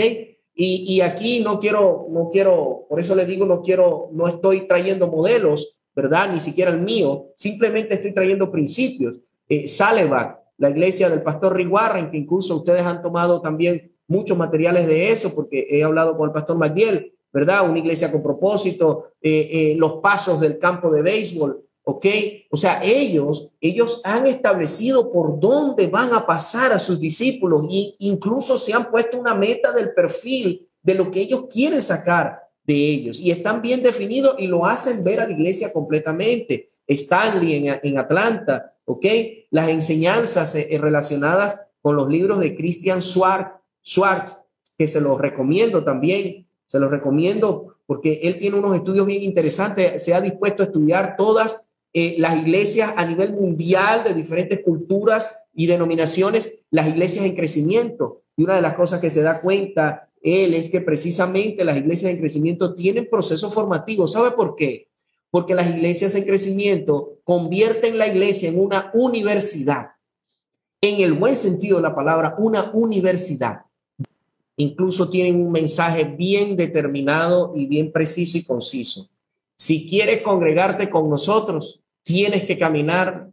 [0.53, 4.67] Y, y, aquí no quiero, no quiero, por eso les digo, no quiero, no estoy
[4.67, 6.33] trayendo modelos, ¿verdad?
[6.33, 9.15] Ni siquiera el mío, simplemente estoy trayendo principios.
[9.47, 9.65] Eh,
[10.57, 15.11] la iglesia del pastor Rick Warren, que incluso ustedes han tomado también muchos materiales de
[15.11, 17.69] eso, porque he hablado con el pastor McDiel, ¿verdad?
[17.69, 22.05] Una iglesia con propósito, eh, eh, los pasos del campo de béisbol, ¿ok?
[22.51, 27.95] O sea, ellos, ellos han establecido por dónde van a pasar a sus discípulos e
[27.99, 32.75] incluso se han puesto una meta del perfil de lo que ellos quieren sacar de
[32.75, 36.67] ellos y están bien definidos y lo hacen ver a la iglesia completamente.
[36.87, 39.05] Stanley en, Atlanta, ¿ok?
[39.49, 43.51] Las enseñanzas eh, eh, relacionadas con los libros de Christian Schwartz,
[43.83, 44.43] Schwartz,
[44.77, 50.03] que se los recomiendo también, se los recomiendo porque él tiene unos estudios bien interesantes,
[50.03, 55.45] se ha dispuesto a estudiar todas eh, las iglesias a nivel mundial de diferentes culturas
[55.53, 58.21] y denominaciones, las iglesias en crecimiento.
[58.35, 62.11] Y una de las cosas que se da cuenta él es que precisamente las iglesias
[62.11, 64.11] en crecimiento tienen procesos formativos.
[64.11, 64.87] ¿Sabe por qué?
[65.29, 69.91] porque las iglesias en crecimiento convierten la iglesia en una universidad,
[70.81, 73.66] en el buen sentido de la palabra, una universidad.
[74.57, 79.07] Incluso tienen un mensaje bien determinado y bien preciso y conciso.
[79.55, 83.31] Si quieres congregarte con nosotros, tienes que caminar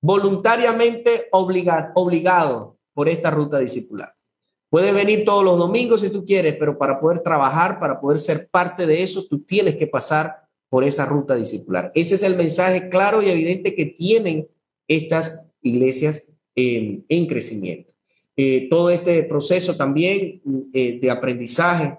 [0.00, 4.14] voluntariamente obligado por esta ruta discipular.
[4.70, 8.48] Puedes venir todos los domingos si tú quieres, pero para poder trabajar, para poder ser
[8.50, 11.90] parte de eso, tú tienes que pasar por esa ruta discipular.
[11.94, 14.48] Ese es el mensaje claro y evidente que tienen
[14.86, 17.93] estas iglesias en crecimiento.
[18.36, 20.42] Eh, todo este proceso también
[20.72, 21.98] eh, de aprendizaje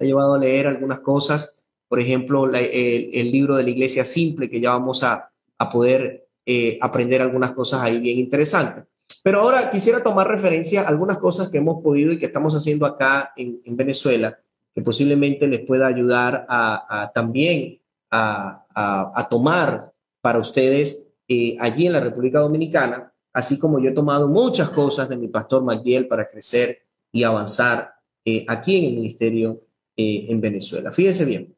[0.00, 4.60] ha llevado a leer algunas cosas, por ejemplo, el, libro de la iglesia simple, que
[4.60, 5.30] ya vamos a,
[5.70, 8.84] poder eh, aprender algunas cosas ahí bien interesantes.
[9.22, 12.86] Pero ahora quisiera tomar referencia a algunas cosas que hemos podido y que estamos haciendo
[12.86, 14.38] acá en, en Venezuela
[14.74, 22.00] que posiblemente les pueda ayudar a, también a, tomar para ustedes eh, allí en la
[22.00, 26.82] República Dominicana, así como yo he tomado muchas cosas de mi pastor Magdiel para crecer
[27.12, 29.62] y avanzar eh, aquí en el ministerio
[29.96, 30.92] eh, en Venezuela.
[30.92, 31.54] Fíjense bien,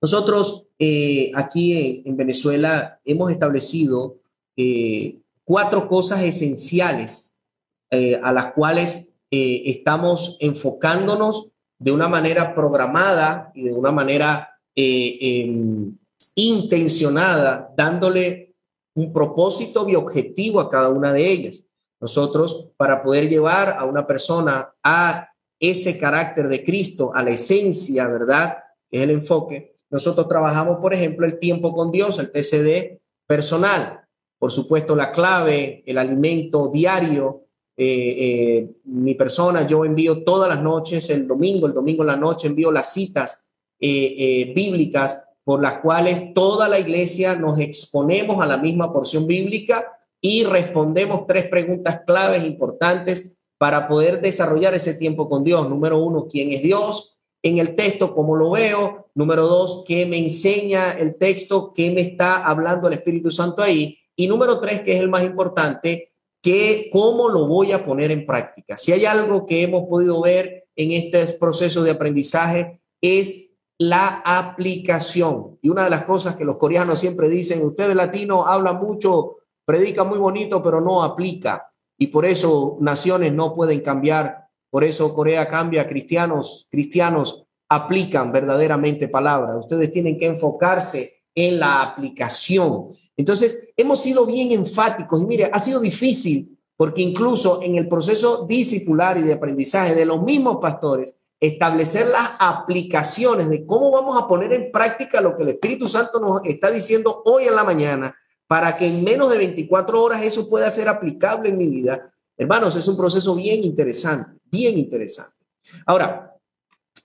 [0.00, 0.66] nosotros
[1.36, 4.18] aquí en, Venezuela hemos establecido
[5.44, 7.38] cuatro cosas esenciales
[8.20, 15.96] a las cuales estamos enfocándonos de una manera programada y de una manera eh, em,
[16.36, 18.51] intencionada, dándole
[18.94, 21.64] un propósito y objetivo a cada una de ellas.
[22.00, 25.28] Nosotros, para poder llevar a una persona a
[25.58, 28.58] ese carácter de Cristo, a la esencia, ¿verdad?
[28.90, 29.74] Es el enfoque.
[29.90, 34.00] Nosotros trabajamos, por ejemplo, el tiempo con Dios, el TCD personal.
[34.38, 37.44] por supuesto, la clave, el alimento diario.
[37.76, 42.16] Eh, eh, mi persona, yo envío todas las noches, el domingo, el domingo en la
[42.16, 48.56] noche, envío las citas bíblicas por las cuales toda la iglesia nos exponemos a la
[48.56, 55.44] misma porción bíblica y respondemos tres preguntas claves importantes para poder desarrollar ese tiempo con
[55.44, 55.68] Dios.
[55.68, 57.20] Número uno, ¿quién es Dios?
[57.42, 59.08] En el texto, ¿cómo lo veo?
[59.14, 61.72] Número dos, ¿qué me enseña el texto?
[61.74, 63.98] ¿Qué me está hablando el Espíritu Santo ahí?
[64.14, 68.26] Y número tres, que es el más importante, que cómo lo voy a poner en
[68.26, 68.76] práctica.
[68.76, 73.51] Si hay algo que hemos podido ver en este proceso de aprendizaje es
[73.88, 75.58] la aplicación.
[75.60, 80.04] Y una de las cosas que los coreanos siempre dicen, usted latino habla mucho, predica
[80.04, 81.72] muy bonito, pero no aplica.
[81.98, 84.46] Y por eso naciones no pueden cambiar.
[84.70, 89.56] Por eso Corea cambia, cristianos, cristianos aplican verdaderamente palabras.
[89.58, 92.90] Ustedes tienen que enfocarse en la aplicación.
[93.16, 98.46] Entonces, hemos sido bien enfáticos y mire, ha sido difícil porque incluso en el proceso
[98.46, 104.28] discipular y de aprendizaje de los mismos pastores, establecer las aplicaciones de cómo vamos a
[104.28, 108.16] poner en práctica lo que el Espíritu Santo nos está diciendo hoy en la mañana
[108.46, 112.12] para que en menos de 24 horas eso pueda ser aplicable en mi vida.
[112.36, 115.44] Hermanos, es un proceso bien interesante, bien interesante.
[115.84, 116.32] Ahora,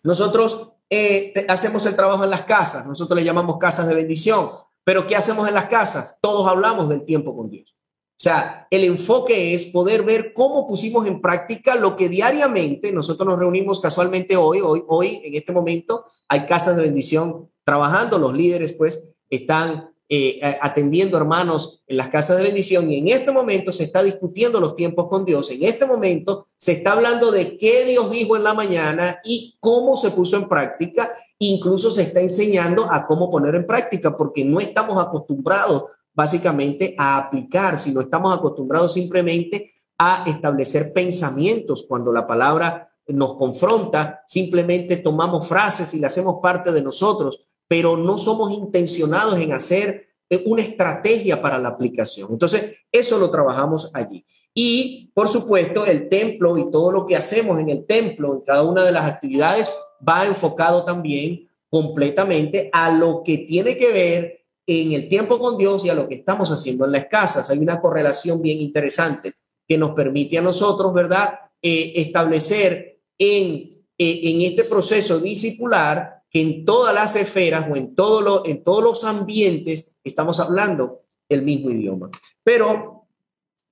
[0.04, 4.52] nosotros eh, hacemos el trabajo en las casas, nosotros le llamamos casas de bendición,
[4.84, 6.20] pero ¿qué hacemos en las casas?
[6.22, 7.76] Todos hablamos del tiempo con Dios.
[8.18, 13.28] O sea, el enfoque es poder ver cómo pusimos en práctica lo que diariamente nosotros
[13.28, 18.36] nos reunimos casualmente hoy, hoy, hoy, en este momento, hay casas de bendición trabajando, los
[18.36, 23.72] líderes pues están eh, atendiendo hermanos en las casas de bendición y en este momento
[23.72, 27.86] se está discutiendo los tiempos con Dios, en este momento se está hablando de qué
[27.86, 32.92] Dios dijo en la mañana y cómo se puso en práctica, incluso se está enseñando
[32.92, 35.84] a cómo poner en práctica, porque no estamos acostumbrados
[36.18, 41.86] básicamente a aplicar, sino estamos acostumbrados simplemente a establecer pensamientos.
[41.88, 47.96] Cuando la palabra nos confronta, simplemente tomamos frases y la hacemos parte de nosotros, pero
[47.98, 52.30] no somos intencionados en hacer eh, una estrategia para la aplicación.
[52.32, 54.26] Entonces, eso lo trabajamos allí.
[54.56, 58.64] Y, por supuesto, el templo y todo lo que hacemos en el templo, en cada
[58.64, 59.72] una de las actividades,
[60.08, 64.37] va enfocado también completamente a lo que tiene que ver
[64.68, 67.50] en el tiempo con Dios y a lo que estamos haciendo en las casas.
[67.50, 69.34] Hay una correlación bien interesante
[69.66, 76.42] que nos permite a nosotros, ¿verdad?, eh, establecer en, eh, en este proceso discipular que
[76.42, 81.42] en todas las esferas o en, todo lo, en todos los ambientes estamos hablando el
[81.42, 82.10] mismo idioma.
[82.44, 83.06] Pero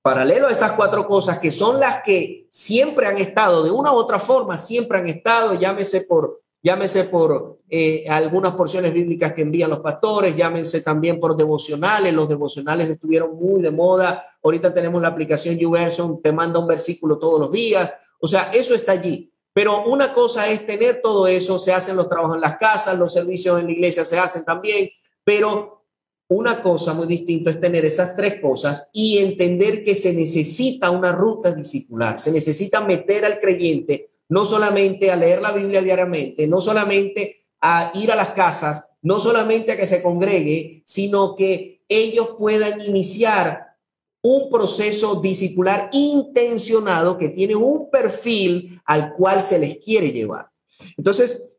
[0.01, 3.95] paralelo a esas cuatro cosas que son las que siempre han estado, de una u
[3.95, 9.69] otra forma, siempre han estado, llámese por llámese por eh, algunas porciones bíblicas que envían
[9.69, 15.09] los pastores, llámense también por devocionales, los devocionales estuvieron muy de moda, ahorita tenemos la
[15.09, 19.31] aplicación YouVersion, te manda un versículo todos los días, o sea, eso está allí.
[19.53, 23.13] Pero una cosa es tener todo eso, se hacen los trabajos en las casas, los
[23.13, 24.89] servicios en la iglesia se hacen también,
[25.23, 25.83] pero
[26.29, 31.11] una cosa muy distinta es tener esas tres cosas y entender que se necesita una
[31.11, 36.61] ruta discipular, se necesita meter al creyente no solamente a leer la Biblia diariamente, no
[36.61, 42.35] solamente a ir a las casas, no solamente a que se congregue, sino que ellos
[42.37, 43.75] puedan iniciar
[44.21, 50.49] un proceso discipular intencionado que tiene un perfil al cual se les quiere llevar.
[50.97, 51.57] Entonces,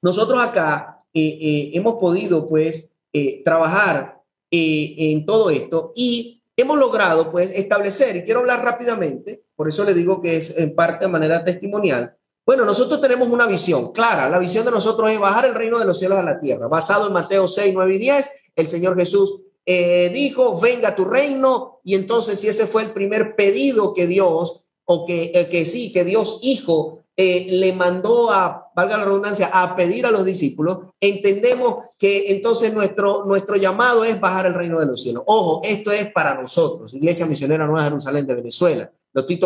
[0.00, 7.32] nosotros acá eh, eh, hemos podido pues eh, trabajar en todo esto y hemos logrado
[7.32, 11.10] pues establecer, y quiero hablar rápidamente, por eso le digo que es en parte de
[11.10, 12.14] manera testimonial.
[12.44, 14.30] Bueno, nosotros tenemos una visión clara.
[14.30, 16.68] La visión de nosotros es bajar el reino de los cielos a la tierra.
[16.68, 21.80] Basado en Mateo 6, 9 y 10, el Señor Jesús eh, dijo, venga tu reino.
[21.82, 25.92] Y entonces si ese fue el primer pedido que Dios, o que, eh, que sí,
[25.92, 30.78] que Dios Hijo eh, le mandó a, valga la redundancia, a pedir a los discípulos,
[31.00, 35.22] entendemos que entonces nuestro, nuestro llamado es bajar el reino de los cielos.
[35.26, 38.92] Ojo, esto es para nosotros, Iglesia Misionera Nueva Jerusalén de Venezuela.
[39.16, 39.40] Lo estoy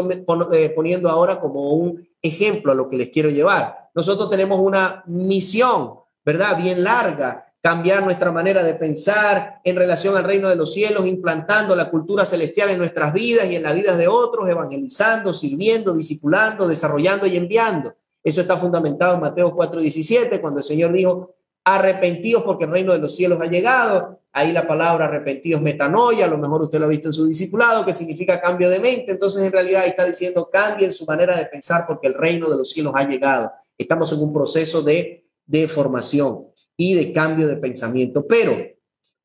[0.53, 3.89] eh, poniendo ahora como un ejemplo a lo que les quiero llevar.
[3.95, 5.95] Nosotros tenemos una misión,
[6.25, 6.61] ¿verdad?
[6.61, 11.77] Bien larga, cambiar nuestra manera de pensar en relación al reino de los cielos, implantando
[11.77, 16.67] la cultura celestial en nuestras vidas y en las vidas de otros, evangelizando, sirviendo, discipulando,
[16.67, 17.95] desarrollando y enviando.
[18.25, 22.99] Eso está fundamentado en Mateo 4:17, cuando el Señor dijo, arrepentidos porque el reino de
[22.99, 24.21] los cielos ha llegado.
[24.33, 27.85] Ahí la palabra arrepentidos metanoia, a lo mejor usted lo ha visto en su discipulado,
[27.85, 29.13] que significa cambio de mente.
[29.13, 32.71] Entonces, en realidad, está diciendo cambien su manera de pensar porque el reino de los
[32.71, 33.51] cielos ha llegado.
[33.77, 36.47] Estamos en un proceso de, de formación
[36.77, 38.27] y de cambio de pensamiento.
[38.27, 38.57] Pero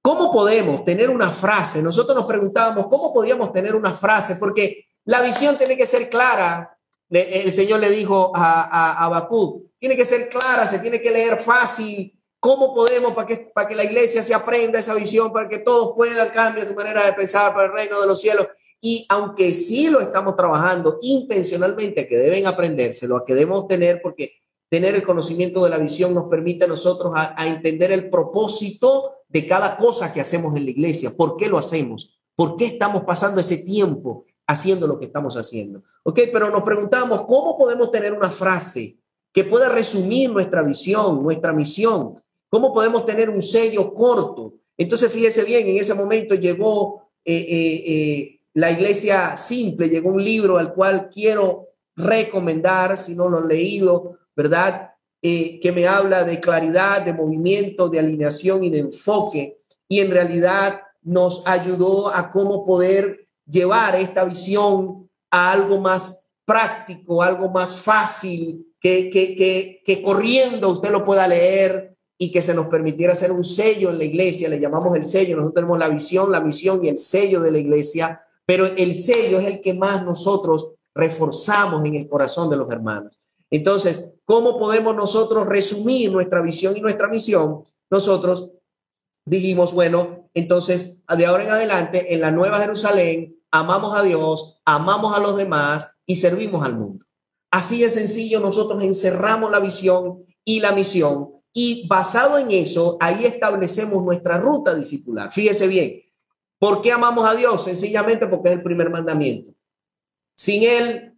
[0.06, 1.82] ¿Cómo podemos tener una frase?
[1.82, 4.36] Nosotros nos preguntábamos, ¿cómo podríamos tener una frase?
[4.36, 6.78] Porque la visión tiene que ser clara.
[7.10, 9.30] El Señor le dijo a, a, a
[9.80, 12.16] tiene que ser clara, se tiene que leer fácil.
[12.46, 15.96] ¿Cómo podemos para que, para que la iglesia se aprenda esa visión, para que todos
[15.96, 18.46] puedan cambiar su manera de pensar para el reino de los cielos?
[18.80, 24.34] Y aunque sí lo estamos trabajando intencionalmente, que deben aprendérselo, a que debemos tener, porque
[24.70, 29.48] tener el conocimiento de la visión nos permite a nosotros a entender el propósito de
[29.48, 31.14] cada cosa que hacemos en la iglesia.
[31.18, 32.16] ¿Por qué lo hacemos?
[32.36, 35.82] ¿Por qué estamos pasando ese tiempo haciendo lo que estamos haciendo?
[36.04, 39.00] Ok, pero nos preguntamos, ¿cómo podemos tener una frase
[39.34, 42.22] que pueda resumir nuestra visión, nuestra misión?
[42.50, 44.56] ¿Cómo podemos tener un sello corto?
[44.78, 50.24] Entonces, fíjese bien, en ese momento llegó eh, eh, eh, la iglesia simple, llegó un
[50.24, 54.92] libro al cual quiero recomendar, si no lo han leído, ¿verdad?
[55.22, 59.62] Eh, que me habla de claridad, de movimiento, de alineación y de enfoque.
[59.88, 67.24] Y en realidad nos ayudó a cómo poder llevar esta visión a algo más práctico,
[67.24, 72.54] algo más fácil, que, que, que, que corriendo usted lo pueda leer y que se
[72.54, 75.90] nos permitiera hacer un sello en la iglesia, le llamamos el sello, nosotros tenemos la
[75.90, 79.74] visión, la misión y el sello de la iglesia, pero el sello es el que
[79.74, 83.18] más nosotros reforzamos en el corazón de los hermanos.
[83.50, 87.64] Entonces, ¿cómo podemos nosotros resumir nuestra visión y nuestra misión?
[87.90, 88.52] Nosotros
[89.26, 95.16] dijimos, bueno, entonces, de ahora en adelante, en la Nueva Jerusalén, amamos a Dios, amamos
[95.16, 97.06] a los demás y servimos al mundo.
[97.52, 103.24] Así de sencillo, nosotros encerramos la visión y la misión y basado en eso, ahí
[103.24, 105.32] establecemos nuestra ruta discipular.
[105.32, 106.04] Fíjese bien,
[106.60, 107.64] ¿por qué amamos a Dios?
[107.64, 109.54] Sencillamente porque es el primer mandamiento.
[110.38, 111.18] Sin Él,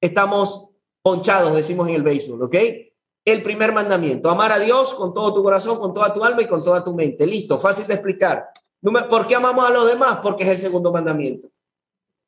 [0.00, 0.70] estamos
[1.02, 2.54] ponchados, decimos en el béisbol, ¿ok?
[3.24, 6.46] El primer mandamiento, amar a Dios con todo tu corazón, con toda tu alma y
[6.46, 7.26] con toda tu mente.
[7.26, 8.48] Listo, fácil de explicar.
[9.10, 10.20] ¿Por qué amamos a los demás?
[10.22, 11.48] Porque es el segundo mandamiento.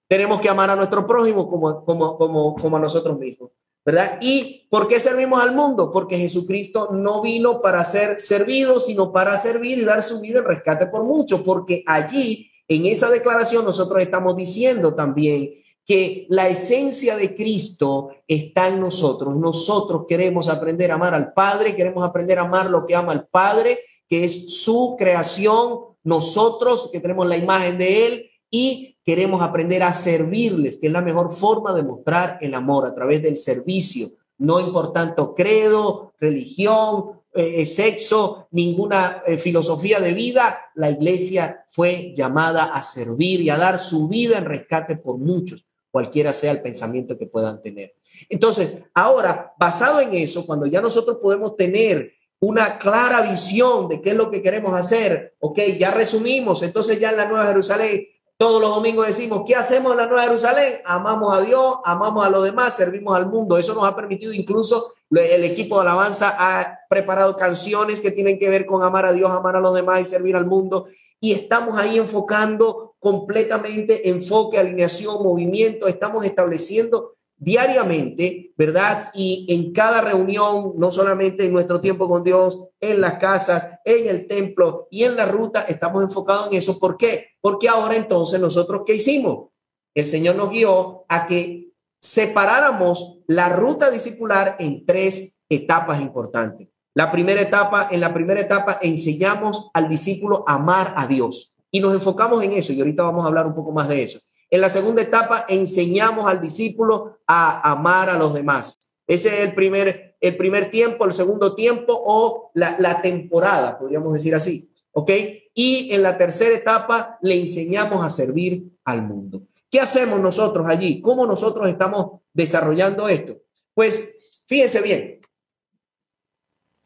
[0.09, 3.53] Tenemos que amar a nuestro prójimo como, como, como, como a nosotros mismos,
[3.89, 4.19] ¿verdad?
[4.21, 5.91] ¿Y por qué servimos al mundo?
[5.91, 10.45] Porque Jesucristo no vino para ser servido, sino para servir y dar su vida en
[10.45, 15.55] rescate por muchos, porque allí, en esa declaración, nosotros estamos diciendo también
[15.87, 19.39] que la esencia de Cristo está en nosotros.
[19.39, 23.25] Nosotros queremos aprender a amar al Padre, queremos aprender a amar lo que ama el
[23.25, 29.83] Padre, que es su creación, nosotros que tenemos la imagen de Él y queremos aprender
[29.83, 34.09] a servirles, que es la mejor forma de mostrar el amor a través del servicio,
[34.39, 42.65] no importando credo, religión, eh, sexo, ninguna eh, filosofía de vida, la iglesia fue llamada
[42.65, 47.19] a servir y a dar su vida en rescate por muchos cualquiera sea el pensamiento
[47.19, 47.95] que puedan tener.
[48.29, 54.11] Entonces, ahora, basado en eso, cuando ya nosotros podemos tener una clara visión de qué
[54.11, 58.07] es lo que queremos hacer, ok, ya resumimos, entonces ya en la Nueva Jerusalén,
[58.39, 60.75] todos los domingos decimos, ¿qué hacemos en la Nueva Jerusalén?
[60.85, 63.59] Amamos a Dios, amamos a los demás, servimos al mundo.
[63.59, 68.49] Eso nos ha permitido incluso, el equipo de alabanza ha preparado canciones que tienen que
[68.49, 70.87] ver con amar a Dios, amar a los demás y servir al mundo.
[71.19, 79.11] Y estamos ahí enfocando completamente enfoque, alineación, movimiento, estamos estableciendo diariamente, ¿verdad?
[79.15, 84.09] Y en cada reunión, no solamente en nuestro tiempo con Dios, en las casas, en
[84.09, 86.79] el templo y en la ruta, estamos enfocados en eso.
[86.79, 87.29] ¿Por qué?
[87.41, 89.51] Porque ahora entonces nosotros, ¿qué hicimos?
[89.95, 96.69] El Señor nos guió a que separáramos la ruta discipular en tres etapas importantes.
[96.95, 101.55] La primera etapa, en la primera etapa enseñamos al discípulo a amar a Dios.
[101.71, 104.19] Y nos enfocamos en eso y ahorita vamos a hablar un poco más de eso.
[104.51, 108.79] En la segunda etapa enseñamos al discípulo a amar a los demás.
[109.07, 114.13] Ese es el primer, el primer tiempo, el segundo tiempo o la, la temporada, podríamos
[114.13, 114.73] decir así.
[114.93, 115.11] ¿Ok?
[115.55, 119.43] Y en la tercera etapa le enseñamos a servir al mundo.
[119.71, 121.01] ¿Qué hacemos nosotros allí?
[121.01, 123.37] ¿Cómo nosotros estamos desarrollando esto?
[123.75, 124.17] Pues
[124.47, 125.19] fíjense bien,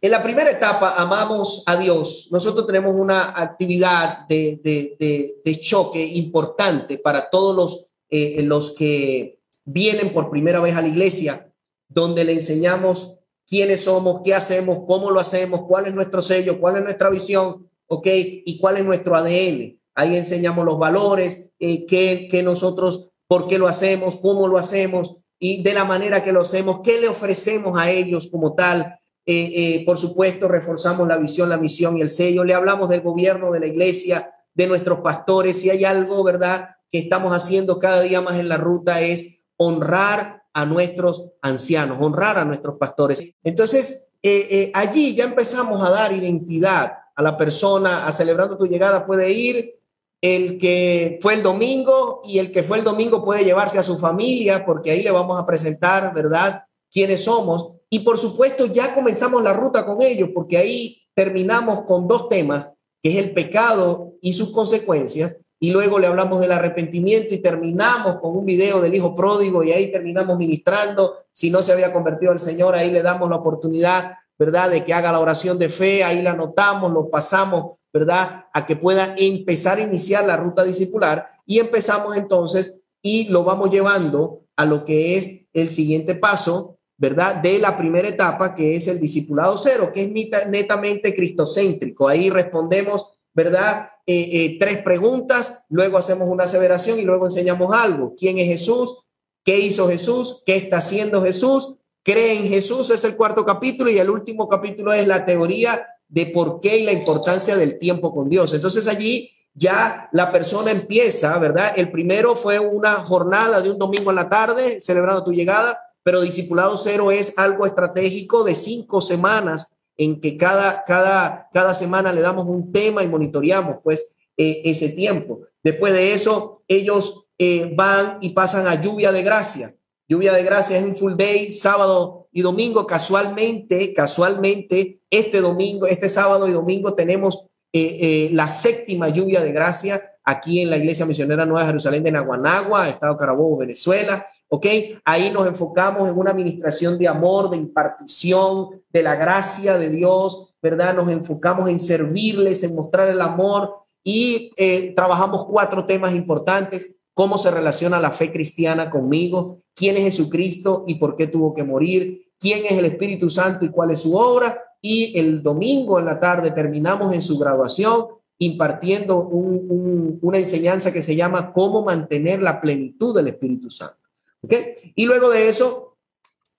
[0.04, 2.26] en la primera etapa, amamos a Dios.
[2.32, 10.30] Nosotros tenemos una actividad de, choque importante para todos los, eh, los que vienen por
[10.30, 11.52] primera vez a la iglesia,
[11.88, 16.78] donde le enseñamos quiénes somos, qué hacemos, cómo lo hacemos, cuál es nuestro sello, cuál
[16.78, 18.06] es nuestra visión, ¿ok?
[18.06, 19.78] Y cuál es nuestro ADN.
[19.94, 25.62] Ahí enseñamos los valores, eh, qué, nosotros, por qué lo hacemos, cómo lo hacemos y
[25.62, 29.82] de la manera que lo hacemos, qué le ofrecemos a ellos como tal eh, eh,
[29.86, 32.44] por supuesto, reforzamos la visión, la misión y el sello.
[32.44, 35.60] Le hablamos del gobierno, de la iglesia, de nuestros pastores.
[35.60, 40.42] Si hay algo, ¿verdad?, que estamos haciendo cada día más en la ruta es honrar
[40.52, 43.36] a nuestros ancianos, honrar a nuestros pastores.
[43.42, 49.06] Entonces, eh, allí ya empezamos a dar identidad a la persona a celebrando tu llegada
[49.06, 49.78] puede ir,
[50.20, 53.98] el que fue el domingo y el que fue el domingo puede llevarse a su
[53.98, 56.64] familia porque ahí le vamos a presentar, ¿verdad?
[56.90, 57.72] Quiénes somos.
[57.90, 62.72] Y por supuesto ya comenzamos la ruta con ellos porque ahí terminamos con dos temas,
[63.02, 65.36] que es el pecado y sus consecuencias.
[65.62, 69.70] Y luego le hablamos del arrepentimiento y terminamos con un video del hijo pródigo y
[69.70, 71.18] ahí terminamos ministrando.
[71.30, 74.70] Si no se había convertido al Señor, ahí le damos la oportunidad, ¿verdad?
[74.70, 78.46] De que haga la oración de fe, ahí la anotamos, lo pasamos ¿verdad?
[78.52, 83.70] A que pueda empezar a iniciar la ruta discipular y empezamos entonces y lo vamos
[83.70, 87.36] llevando a lo que es el siguiente paso, ¿verdad?
[87.36, 92.08] De la primera etapa, que es el discipulado cero, que es netamente cristocéntrico.
[92.08, 93.90] Ahí respondemos, ¿verdad?
[94.06, 98.14] Eh, eh, tres preguntas, luego hacemos una aseveración y luego enseñamos algo.
[98.16, 99.04] ¿Quién es Jesús?
[99.44, 100.42] ¿Qué hizo Jesús?
[100.44, 101.74] ¿Qué está haciendo Jesús?
[102.02, 106.26] Cree en Jesús, es el cuarto capítulo y el último capítulo es la teoría de
[106.26, 108.52] por qué y la importancia del tiempo con Dios.
[108.52, 111.72] Entonces allí ya la persona empieza, ¿verdad?
[111.76, 116.20] El primero fue una jornada de un domingo en la tarde, celebrando tu llegada, pero
[116.20, 122.22] Discipulado Cero es algo estratégico de cinco semanas en que cada, cada, cada semana le
[122.22, 125.40] damos un tema y monitoreamos pues eh, ese tiempo.
[125.62, 129.74] Después de eso, ellos eh, van y pasan a lluvia de gracia.
[130.08, 132.86] Lluvia de gracia es un full day, sábado y domingo.
[132.86, 139.52] Casualmente, casualmente, este domingo, este sábado y domingo tenemos eh, eh, la séptima lluvia de
[139.52, 144.26] gracia aquí en la Iglesia Misionera Nueva Jerusalén de Naguanagua, Estado Carabobo, Venezuela.
[144.54, 144.66] ¿Ok?
[145.06, 150.54] Ahí nos enfocamos en una administración de amor, de impartición, de la gracia de Dios,
[150.60, 150.94] ¿verdad?
[150.94, 157.38] Nos enfocamos en servirles, en mostrar el amor y eh, trabajamos cuatro temas importantes cómo
[157.38, 162.30] se relaciona la fe cristiana conmigo, quién es Jesucristo y por qué tuvo que morir,
[162.38, 164.62] quién es el Espíritu Santo y cuál es su obra.
[164.80, 168.06] Y el domingo en la tarde terminamos en su graduación
[168.38, 174.01] impartiendo una enseñanza que se llama cómo mantener la plenitud del Espíritu Santo.
[174.42, 175.96] Y luego de eso,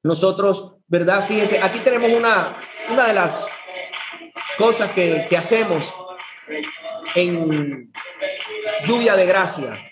[0.04, 1.26] nosotros, ¿verdad?
[1.26, 2.58] Fíjense, aquí tenemos una,
[2.90, 3.48] una de las
[4.58, 5.94] cosas que, que hacemos
[7.16, 7.92] en
[8.86, 9.90] lluvia de gracia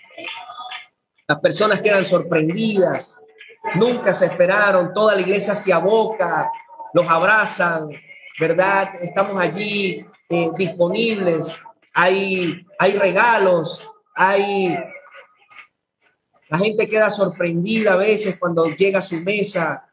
[1.32, 3.22] las personas quedan sorprendidas,
[3.76, 6.50] nunca se esperaron, toda la iglesia se aboca,
[6.92, 7.88] los abrazan,
[8.38, 8.96] ¿verdad?
[9.00, 11.54] Estamos allí eh, disponibles,
[11.94, 14.78] hay, hay regalos, hay...
[16.52, 19.88] La gente queda sorprendida a veces cuando llega a su mesa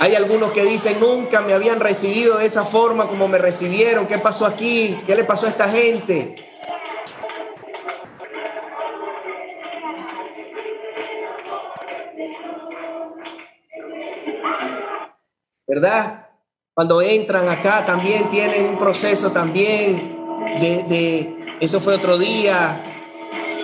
[0.00, 4.08] Hay algunos que dicen, nunca me habían recibido de esa forma como me recibieron.
[4.08, 5.00] ¿Qué pasó aquí?
[5.06, 6.34] ¿Qué le pasó a esta gente?
[15.68, 16.21] ¿Verdad?
[16.74, 20.16] Cuando entran acá también tienen un proceso también
[20.58, 22.82] de, eso fue otro día.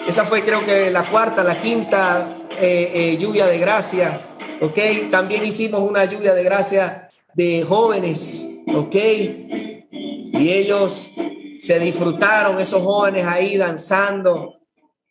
[0.07, 2.29] Esa fue creo que la cuarta, la quinta
[2.61, 4.21] eh, eh, lluvia de gracia.
[4.61, 5.11] ¿ok?
[5.11, 8.95] También hicimos una lluvia de gracia de jóvenes, ¿ok?
[8.95, 11.13] Y ellos
[11.61, 14.58] se disfrutaron, esos jóvenes ahí danzando,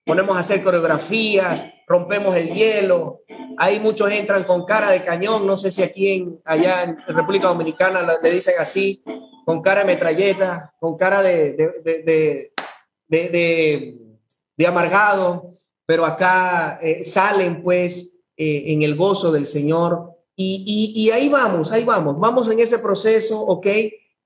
[0.08, 3.22] ponemos a hacer coreografías, rompemos el hielo,
[3.58, 7.50] ahí muchos entran con cara de cañón, no sé si aquí en, allá en República
[7.50, 9.04] Dominicana le dicen así,
[9.46, 12.52] con cara de metralleta, con cara de, de,
[13.08, 13.96] de,
[14.58, 20.14] de amargado, pero acá eh, salen pues eh, en el gozo del Señor.
[20.36, 23.66] Y, y, ahí vamos, ahí vamos, vamos en ese proceso, ¿ok?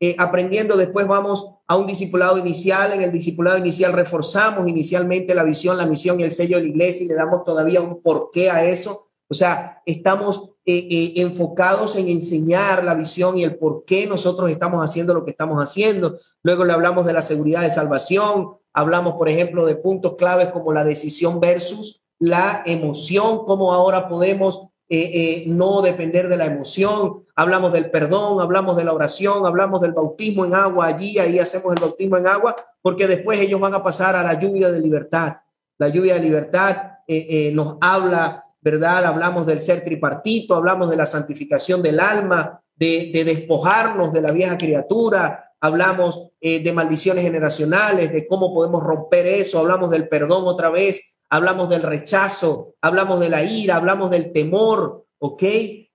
[0.04, 2.92] Eh, aprendiendo, después vamos a un discipulado inicial.
[2.94, 6.70] En el discipulado inicial reforzamos inicialmente la visión, la misión y el sello de la
[6.70, 9.12] iglesia y le damos todavía un porqué a eso.
[9.30, 14.84] O sea, estamos eh, enfocados en enseñar la visión y el por qué nosotros estamos
[14.84, 16.18] haciendo lo que estamos haciendo.
[16.42, 20.74] Luego le hablamos de la seguridad de salvación, hablamos, por ejemplo, de puntos claves como
[20.74, 27.24] la decisión versus la emoción, cómo ahora podemos eh, eh, no depender de la emoción.
[27.42, 31.74] Hablamos del perdón, hablamos de la oración, hablamos del bautismo en agua allí, ahí hacemos
[31.74, 35.38] el bautismo en agua, porque después ellos van a pasar a la lluvia de libertad.
[35.80, 39.06] La lluvia de libertad eh, nos habla, ¿verdad?
[39.06, 44.32] Hablamos del ser tripartito, hablamos de la santificación del alma, de, de despojarnos de la
[44.32, 50.70] vieja criatura, hablamos de maldiciones generacionales, de cómo podemos romper eso, hablamos del perdón otra
[50.70, 55.44] vez, hablamos del rechazo, hablamos de la ira, hablamos del temor, ¿ok?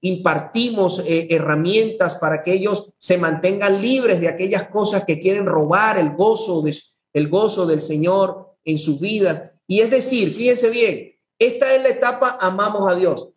[0.02, 5.98] Impartimos eh, herramientas para que ellos se mantengan libres de aquellas cosas que quieren robar
[5.98, 6.76] el gozo, de,
[7.12, 9.50] el gozo del Señor en sus vidas.
[9.66, 13.30] Y es decir, fíjense bien, esta es la etapa amamos a Dios.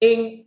[0.00, 0.46] en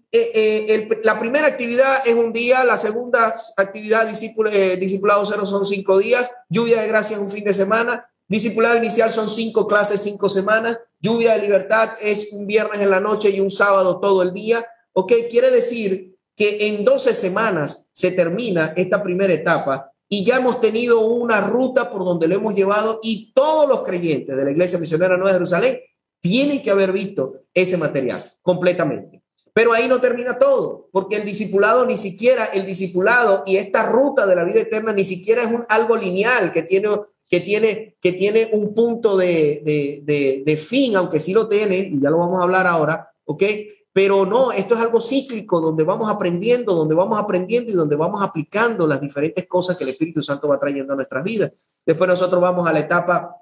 [1.03, 6.81] la primera actividad es un día, la segunda actividad, discipulado cero, son cinco días, lluvia
[6.81, 11.35] de gracia es un fin de semana, discipulado inicial son cinco clases, cinco semanas, lluvia
[11.35, 14.65] de libertad es un viernes en la noche y un sábado todo el día.
[14.93, 15.13] ¿Ok?
[15.29, 21.01] Quiere decir que en 12 semanas se termina esta primera etapa y ya hemos tenido
[21.01, 25.17] una ruta por donde lo hemos llevado y todos los creyentes de la Iglesia Misionera
[25.17, 25.79] Nueva de Jerusalén
[26.21, 29.21] tienen que haber visto ese material completamente.
[29.53, 34.25] Pero ahí no termina todo, porque el discipulado ni siquiera, el discipulado y esta ruta
[34.25, 36.89] de la vida eterna ni siquiera es un, algo lineal que tiene,
[37.29, 39.61] que tiene, que tiene un punto de,
[40.05, 43.43] de, de fin, aunque sí lo tiene, y ya lo vamos a hablar ahora, ¿ok?
[43.91, 48.21] Pero no, esto es algo cíclico donde vamos aprendiendo, donde vamos aprendiendo y donde vamos
[48.21, 51.51] aplicando las diferentes cosas que el Espíritu Santo va trayendo a nuestras vidas.
[51.85, 53.35] Después nosotros vamos a la etapa,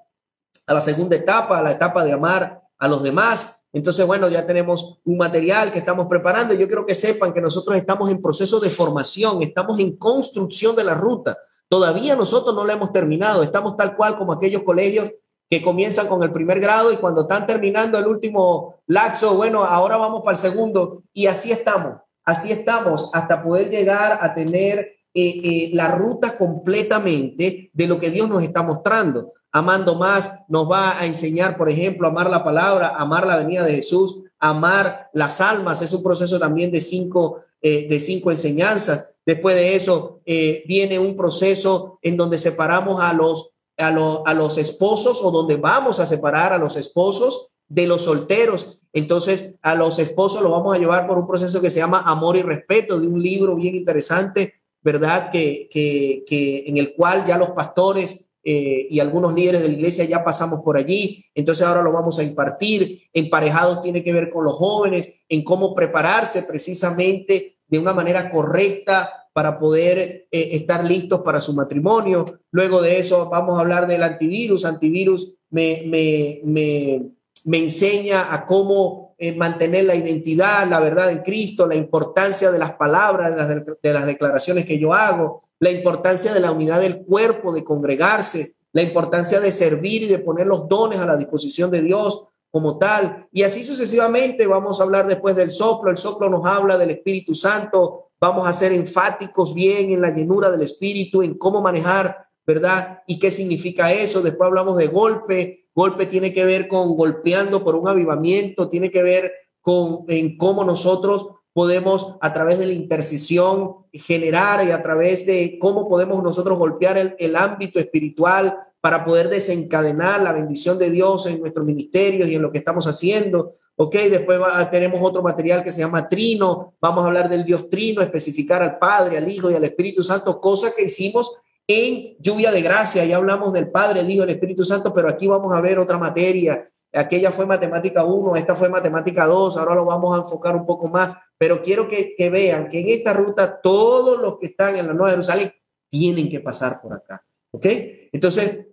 [0.66, 3.66] a la segunda etapa, a la etapa de amar a los demás.
[3.72, 6.54] Entonces, bueno, ya tenemos un material que estamos preparando.
[6.54, 10.84] Yo quiero que sepan que nosotros estamos en proceso de formación, estamos en construcción de
[10.84, 11.36] la ruta.
[11.68, 15.12] Todavía nosotros no la hemos terminado, estamos tal cual como aquellos colegios
[15.50, 19.96] que comienzan con el primer grado y cuando están terminando el último laxo, bueno, ahora
[19.96, 21.94] vamos para el segundo y así estamos,
[22.24, 24.78] así estamos hasta poder llegar a tener
[25.14, 29.32] eh, eh, la ruta completamente de lo que Dios nos está mostrando.
[29.50, 33.76] Amando más nos va a enseñar, por ejemplo, amar la palabra, amar la venida de
[33.76, 35.80] Jesús, amar las almas.
[35.80, 39.14] Es un proceso también de cinco, eh, de cinco enseñanzas.
[39.24, 45.30] Después de eso viene un proceso en donde separamos a los a, los esposos o
[45.30, 48.80] donde vamos a separar a los esposos de los solteros.
[48.92, 52.36] Entonces, a los esposos lo vamos a llevar por un proceso que se llama Amor
[52.36, 55.30] y Respeto, de un libro bien interesante, ¿verdad?
[55.30, 60.04] Que, que, en el cual ya los pastores eh, y algunos líderes de la iglesia
[60.04, 61.24] ya pasamos por allí.
[61.34, 63.02] Entonces, ahora lo vamos a impartir.
[63.12, 69.27] Emparejados tiene que ver con los jóvenes, en cómo prepararse precisamente de una manera correcta
[69.38, 72.40] para poder eh, estar listos para su matrimonio.
[72.50, 74.64] Luego de eso vamos a hablar del antivirus.
[74.64, 81.68] Antivirus me, me, me, enseña a cómo eh, mantener la identidad, la verdad en Cristo,
[81.68, 83.32] la importancia de las palabras,
[83.80, 88.54] de las declaraciones que yo hago, la importancia de la unidad del cuerpo, de congregarse,
[88.72, 92.76] la importancia de servir y de poner los dones a la disposición de Dios como
[92.76, 93.28] tal.
[93.30, 95.92] Y así sucesivamente vamos a hablar después del soplo.
[95.92, 100.50] El soplo nos habla del Espíritu Santo, vamos a ser enfáticos bien en la llenura
[100.50, 103.02] del Espíritu, en cómo manejar, ¿verdad?
[103.06, 104.22] ¿Y qué significa eso?
[104.22, 105.68] Después hablamos de golpe.
[105.74, 110.64] Golpe tiene que ver con golpeando por un avivamiento, tiene que ver con en cómo
[110.64, 116.58] nosotros podemos a través de la intercesión generar y a través de cómo podemos nosotros
[116.58, 122.28] golpear el, el ámbito espiritual para poder desencadenar la bendición de Dios en nuestros ministerios
[122.28, 123.52] y en lo que estamos haciendo.
[123.80, 124.40] Ok, después
[124.72, 126.74] tenemos otro material que se llama Trino.
[126.80, 130.40] Vamos a hablar del Dios Trino, especificar al Padre, al Hijo y al Espíritu Santo,
[130.40, 133.04] cosa que hicimos en lluvia de gracia.
[133.04, 135.78] Ya hablamos del Padre, el Hijo y el Espíritu Santo, pero aquí vamos a ver
[135.78, 136.66] otra materia.
[136.92, 140.88] Aquella fue matemática 1, esta fue matemática 2, ahora lo vamos a enfocar un poco
[140.88, 144.88] más, pero quiero que, que vean que en esta ruta todos los que están en
[144.88, 145.52] la Nueva Jerusalén
[145.88, 147.24] tienen que pasar por acá.
[147.52, 147.66] ¿Ok?
[148.10, 148.67] Entonces,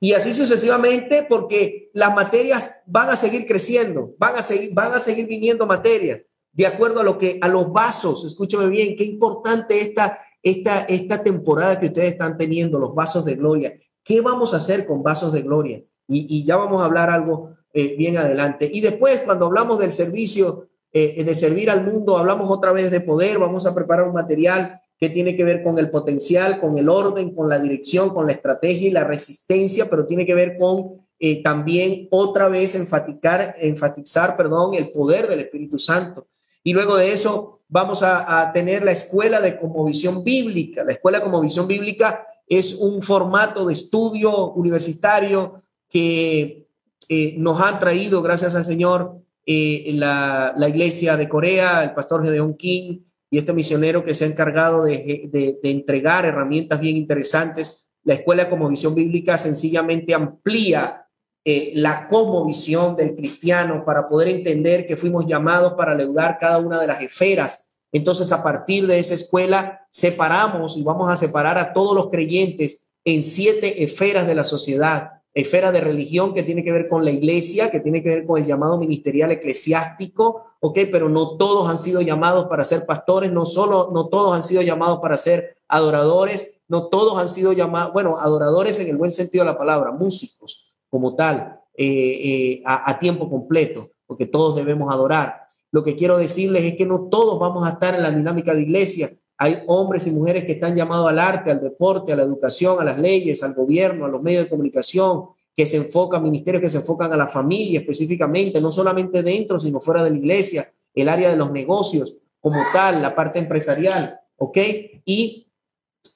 [0.00, 4.98] y así sucesivamente, porque las materias van a seguir creciendo, van a seguir, van a
[4.98, 6.22] seguir viniendo materias
[6.56, 11.22] de acuerdo a lo que, a los vasos, escúcheme bien, qué importante esta, esta, esta
[11.22, 13.78] temporada que ustedes están teniendo, los vasos de gloria.
[14.02, 15.82] ¿Qué vamos a hacer con vasos de gloria?
[16.08, 18.70] Y, ya vamos a hablar algo eh, bien adelante.
[18.72, 23.00] Y después, cuando hablamos del servicio, eh, de servir al mundo, hablamos otra vez de
[23.00, 26.88] poder, vamos a preparar un material que tiene que ver con el potencial, con el
[26.88, 30.94] orden, con la dirección, con la estrategia y la resistencia, pero tiene que ver con
[31.18, 36.28] eh, también otra vez enfatizar, enfatizar perdón, el poder del Espíritu Santo.
[36.62, 40.82] Y luego de eso vamos a, tener la escuela de visión bíblica.
[40.84, 46.66] La escuela como visión bíblica es un formato de estudio universitario que
[47.08, 52.24] eh, nos han traído, gracias al Señor, eh, la, la, iglesia de Corea, el pastor
[52.24, 52.98] Gedeon King,
[53.30, 57.90] y este misionero que se ha encargado de, entregar herramientas bien interesantes.
[58.04, 61.06] La escuela como visión bíblica sencillamente amplía
[61.44, 66.58] eh, la como visión del cristiano para poder entender que fuimos llamados para leudar cada
[66.58, 67.74] una de las esferas.
[67.92, 72.88] Entonces, a partir de esa escuela, separamos y vamos a separar a todos los creyentes
[73.04, 77.10] en siete esferas de la sociedad esfera de religión que tiene que ver con la
[77.10, 81.78] iglesia, que tiene que ver con el llamado ministerial eclesiástico, ok, pero no todos han
[81.78, 86.60] sido llamados para ser pastores, no solo, no todos han sido llamados para ser adoradores,
[86.66, 90.66] no todos han sido llamados, bueno, adoradores en el buen sentido de la palabra, músicos
[90.90, 95.46] como tal, eh, eh, a, a tiempo completo, porque todos debemos adorar.
[95.70, 98.62] lo que quiero decirles es que no todos vamos a estar en la dinámica de
[98.62, 99.10] iglesia.
[99.36, 102.84] Hay hombres y mujeres que están llamados al arte, al deporte, a la educación, a
[102.84, 105.26] las leyes, al gobierno, a los medios de comunicación,
[105.56, 109.80] que se enfocan, ministerios que se enfocan a la familia específicamente, no solamente dentro, sino
[109.80, 114.58] fuera de la iglesia, el área de los negocios como tal, la parte empresarial, ¿ok?
[115.06, 115.48] Y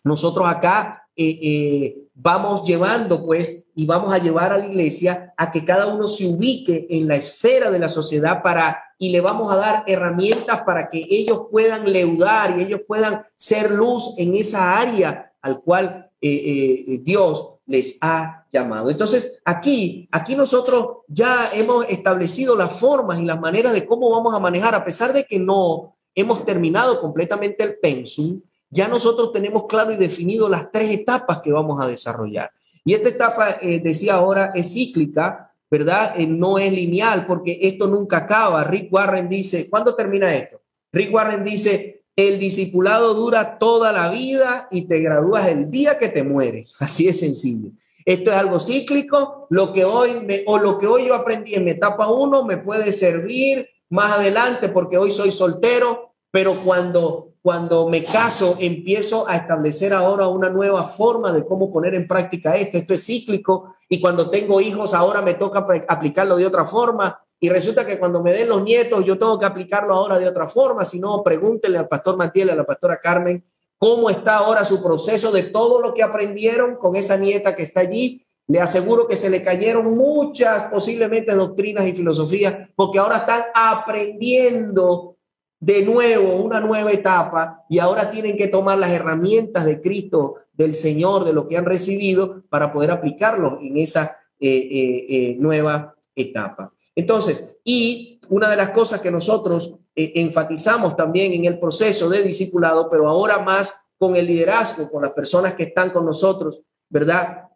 [0.04, 5.50] nosotros acá eh, eh, vamos llevando, pues, y vamos a llevar a la iglesia a
[5.50, 9.50] que cada uno se ubique en la esfera de la sociedad para, y le vamos
[9.50, 14.78] a dar herramientas para que ellos puedan leudar y ellos puedan ser luz en esa
[14.78, 18.90] área al cual eh, Dios les ha llamado.
[18.90, 24.34] Entonces, aquí, aquí nosotros ya hemos establecido las formas y las maneras de cómo vamos
[24.34, 29.66] a manejar, a pesar de que no hemos terminado completamente el pensum, ya nosotros tenemos
[29.68, 32.50] claro y definido las tres etapas que vamos a desarrollar.
[32.84, 36.14] Y esta etapa, eh, decía ahora, es cíclica, ¿verdad?
[36.18, 38.64] Eh, no es lineal porque esto nunca acaba.
[38.64, 40.60] Rick Warren dice, ¿cuándo termina esto?
[40.92, 46.08] Rick Warren dice, el discipulado dura toda la vida y te gradúas el día que
[46.08, 46.76] te mueres.
[46.80, 47.70] Así es sencillo.
[48.04, 49.46] Esto es algo cíclico.
[49.50, 52.58] Lo que hoy me, o lo que hoy yo aprendí en mi etapa uno me
[52.58, 59.36] puede servir más adelante porque hoy soy soltero, pero cuando cuando me caso empiezo a
[59.36, 62.76] establecer ahora una nueva forma de cómo poner en práctica esto.
[62.76, 67.48] Esto es cíclico y cuando tengo hijos ahora me toca aplicarlo de otra forma y
[67.48, 70.84] resulta que cuando me den los nietos yo tengo que aplicarlo ahora de otra forma.
[70.84, 73.42] Si no, pregúntenle al pastor Matiel, a la pastora Carmen,
[73.78, 77.80] cómo está ahora su proceso de todo lo que aprendieron con esa nieta que está
[77.80, 78.22] allí.
[78.46, 85.16] Le aseguro que se le cayeron muchas posiblemente doctrinas y filosofías porque ahora están aprendiendo
[85.60, 90.74] de nuevo una nueva etapa y ahora tienen que tomar las herramientas de Cristo, del
[90.74, 95.94] Señor, de lo que han recibido para poder aplicarlo en esa eh, eh, eh, nueva
[96.14, 96.72] etapa.
[97.00, 102.90] Entonces, y una de las cosas que nosotros enfatizamos también en el proceso de discipulado,
[102.90, 107.46] pero ahora más con el liderazgo, con las personas que están con nosotros, ¿verdad?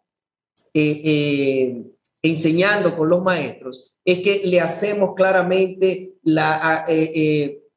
[0.73, 6.87] enseñando con los maestros, es que le hacemos claramente la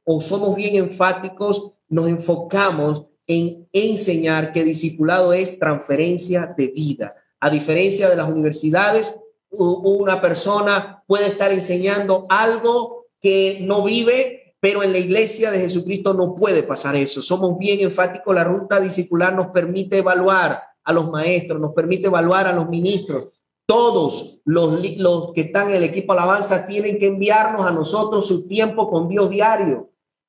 [0.04, 7.14] o somos bien enfáticos, nos enfocamos en enseñar que discipulado es transferencia de vida.
[7.40, 14.84] A diferencia de las universidades, una persona puede estar enseñando algo que no vive, pero
[14.84, 17.22] en la iglesia de Jesucristo no puede pasar eso.
[17.22, 22.46] Somos bien enfáticos, la ruta discipular nos permite evaluar a los maestros, nos permite evaluar
[22.46, 23.42] a los ministros.
[23.66, 28.46] Todos los, los que están en el equipo alabanza tienen que enviarnos a nosotros su
[28.46, 29.88] tiempo con Dios diario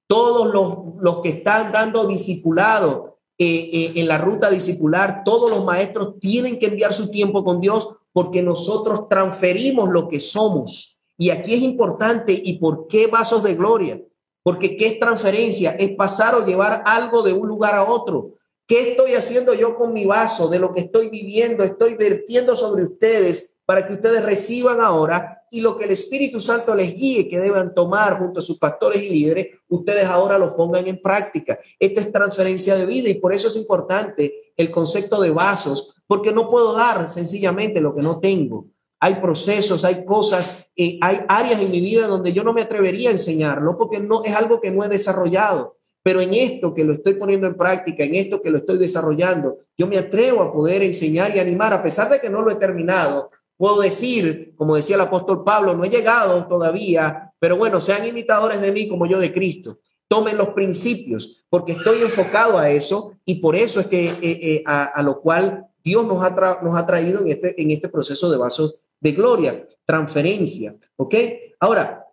[0.10, 0.52] todos
[1.00, 6.58] los, que están dando discipulado eh, eh, en la ruta discipular, todos los maestros tienen
[6.58, 11.02] que enviar su tiempo con Dios porque nosotros transferimos lo que somos.
[11.18, 14.02] Y aquí es importante, ¿y por qué vasos de gloria?
[14.44, 15.72] Porque ¿qué es transferencia?
[15.72, 18.36] Es pasar o llevar algo de un lugar a otro.
[18.66, 21.64] ¿Qué estoy haciendo yo con mi vaso de lo que estoy viviendo?
[21.64, 26.76] Estoy vertiendo sobre ustedes para que ustedes reciban ahora y lo que el Espíritu Santo
[26.76, 30.88] les guíe que deban tomar junto a sus pastores y líderes, ustedes ahora lo pongan
[30.88, 31.60] en práctica.
[31.80, 36.32] Esto es transferencia de vida y por eso es importante el concepto de vasos, porque
[36.32, 38.68] no puedo dar sencillamente lo que no tengo.
[39.00, 43.10] Hay procesos, hay cosas, eh, hay áreas en mi vida donde yo no me atrevería
[43.10, 45.78] a enseñarlo porque no es algo que no he desarrollado.
[46.02, 49.60] Pero en esto que lo estoy poniendo en práctica, en esto que lo estoy desarrollando,
[49.78, 52.56] yo me atrevo a poder enseñar y animar, a pesar de que no lo he
[52.56, 58.08] terminado, Puedo decir, como decía el apóstol Pablo, no he llegado todavía, pero bueno, sean
[58.08, 59.80] imitadores de mí como yo de Cristo.
[60.08, 64.64] Tomen los principios, porque estoy enfocado a eso y por eso es que eh, eh,
[64.66, 68.38] a, lo cual Dios nos ha, nos ha traído en este, en este proceso de
[68.38, 70.74] vasos de gloria, transferencia.
[70.96, 71.16] ¿Ok?
[71.60, 72.08] Ahora,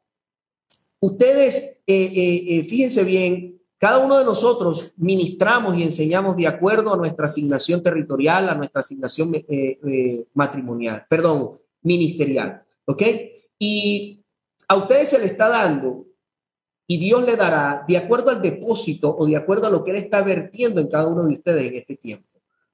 [0.98, 7.26] ustedes, eh, fíjense bien, cada uno de nosotros ministramos y enseñamos de acuerdo a nuestra
[7.26, 12.62] asignación territorial, a nuestra asignación eh, eh, matrimonial, perdón, ministerial.
[12.86, 13.02] ¿Ok?
[13.58, 14.24] Y
[14.68, 16.06] a ustedes se le está dando
[16.86, 19.96] y Dios le dará de acuerdo al depósito o de acuerdo a lo que Él
[19.98, 22.28] está vertiendo en cada uno de ustedes en este tiempo.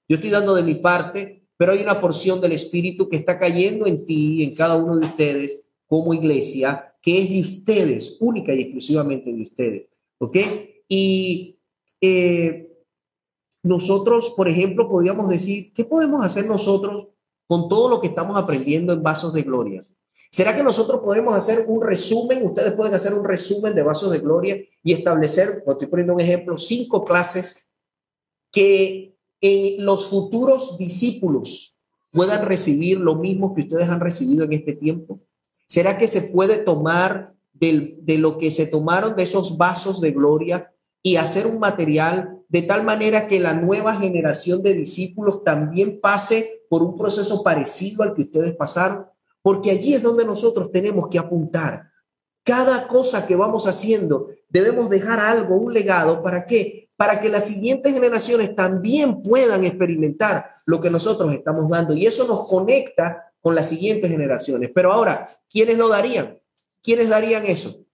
[0.09, 3.87] Yo estoy dando de mi parte, pero hay una porción del Espíritu que está cayendo
[3.87, 8.61] en ti, en cada uno de ustedes como iglesia, que es de ustedes, única y
[8.61, 9.87] exclusivamente de ustedes.
[10.19, 10.37] ¿Ok?
[10.95, 11.59] Y
[12.03, 12.71] eh,
[13.63, 17.09] nosotros, por ejemplo, podríamos decir, ¿qué podemos hacer nosotros
[17.47, 19.81] con todo lo que estamos aprendiendo en Vasos de Gloria?
[20.31, 22.45] ¿Será que nosotros podemos hacer un resumen?
[22.45, 26.59] Ustedes pueden hacer un resumen de Vasos de Gloria y establecer, estoy poniendo un ejemplo,
[26.59, 27.75] cinco clases
[28.51, 34.75] que en los futuros discípulos puedan recibir lo mismo que ustedes han recibido en este
[34.75, 35.21] tiempo.
[35.67, 40.72] ¿Será que se puede tomar de lo que se tomaron de esos vasos de gloria
[41.03, 46.65] y hacer un material de tal manera que la nueva generación de discípulos también pase
[46.69, 49.07] por un proceso parecido al que ustedes pasaron,
[49.41, 51.91] porque allí es donde nosotros tenemos que apuntar.
[52.45, 56.91] Cada cosa que vamos haciendo, debemos dejar algo, un legado, ¿para qué?
[56.97, 61.95] Para que las siguientes generaciones también puedan experimentar lo que nosotros estamos dando.
[61.95, 64.71] Y eso nos conecta con las siguientes generaciones.
[64.75, 66.39] Pero ahora, ¿quiénes lo darían?
[66.83, 67.85] ¿Quiénes darían eso?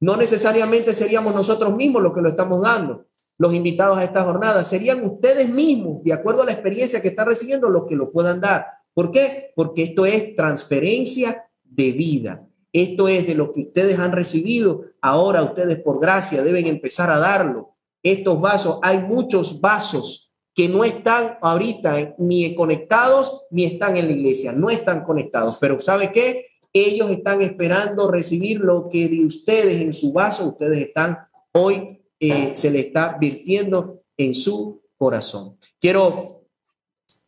[0.00, 3.06] No necesariamente seríamos nosotros mismos los que lo estamos dando,
[3.38, 7.26] los invitados a esta jornada, serían ustedes mismos, de acuerdo a la experiencia que están
[7.26, 8.66] recibiendo, los que lo puedan dar.
[8.94, 9.52] ¿Por qué?
[9.54, 12.46] Porque esto es transferencia de vida.
[12.72, 14.84] Esto es de lo que ustedes han recibido.
[15.00, 17.74] Ahora ustedes por gracia deben empezar a darlo.
[18.02, 24.12] Estos vasos, hay muchos vasos que no están ahorita ni conectados ni están en la
[24.12, 25.58] iglesia, no están conectados.
[25.60, 26.46] Pero ¿sabe qué?
[26.72, 31.18] Ellos están esperando recibir lo que de ustedes en su vaso, ustedes están
[31.52, 35.58] hoy, eh, se le está virtiendo en su corazón.
[35.80, 36.46] Quiero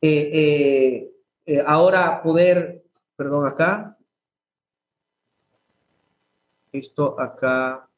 [0.01, 1.11] eh,
[1.47, 2.85] eh, ahora poder,
[3.17, 3.97] perdón, acá,
[6.73, 7.89] esto acá.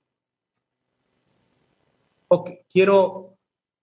[2.28, 3.36] Ok, quiero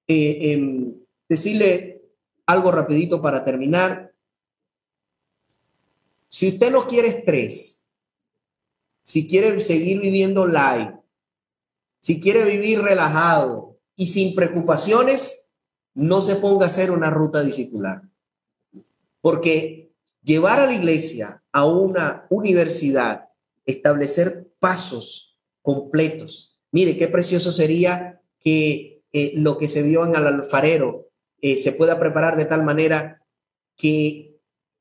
[0.08, 0.96] em,
[1.28, 2.02] decirle
[2.46, 4.07] algo rapidito para terminar.
[6.28, 7.88] Si usted no quiere estrés,
[9.02, 11.00] si quiere seguir viviendo live,
[12.00, 15.52] si quiere vivir relajado y sin preocupaciones,
[15.94, 18.02] no se ponga a hacer una ruta discipular.
[19.22, 23.30] Porque llevar a la iglesia a una universidad,
[23.66, 26.60] establecer pasos completos.
[26.72, 31.10] Mire, qué precioso sería que eh, lo que se dio en el alfarero
[31.42, 33.24] eh, se pueda preparar de tal manera
[33.76, 34.37] que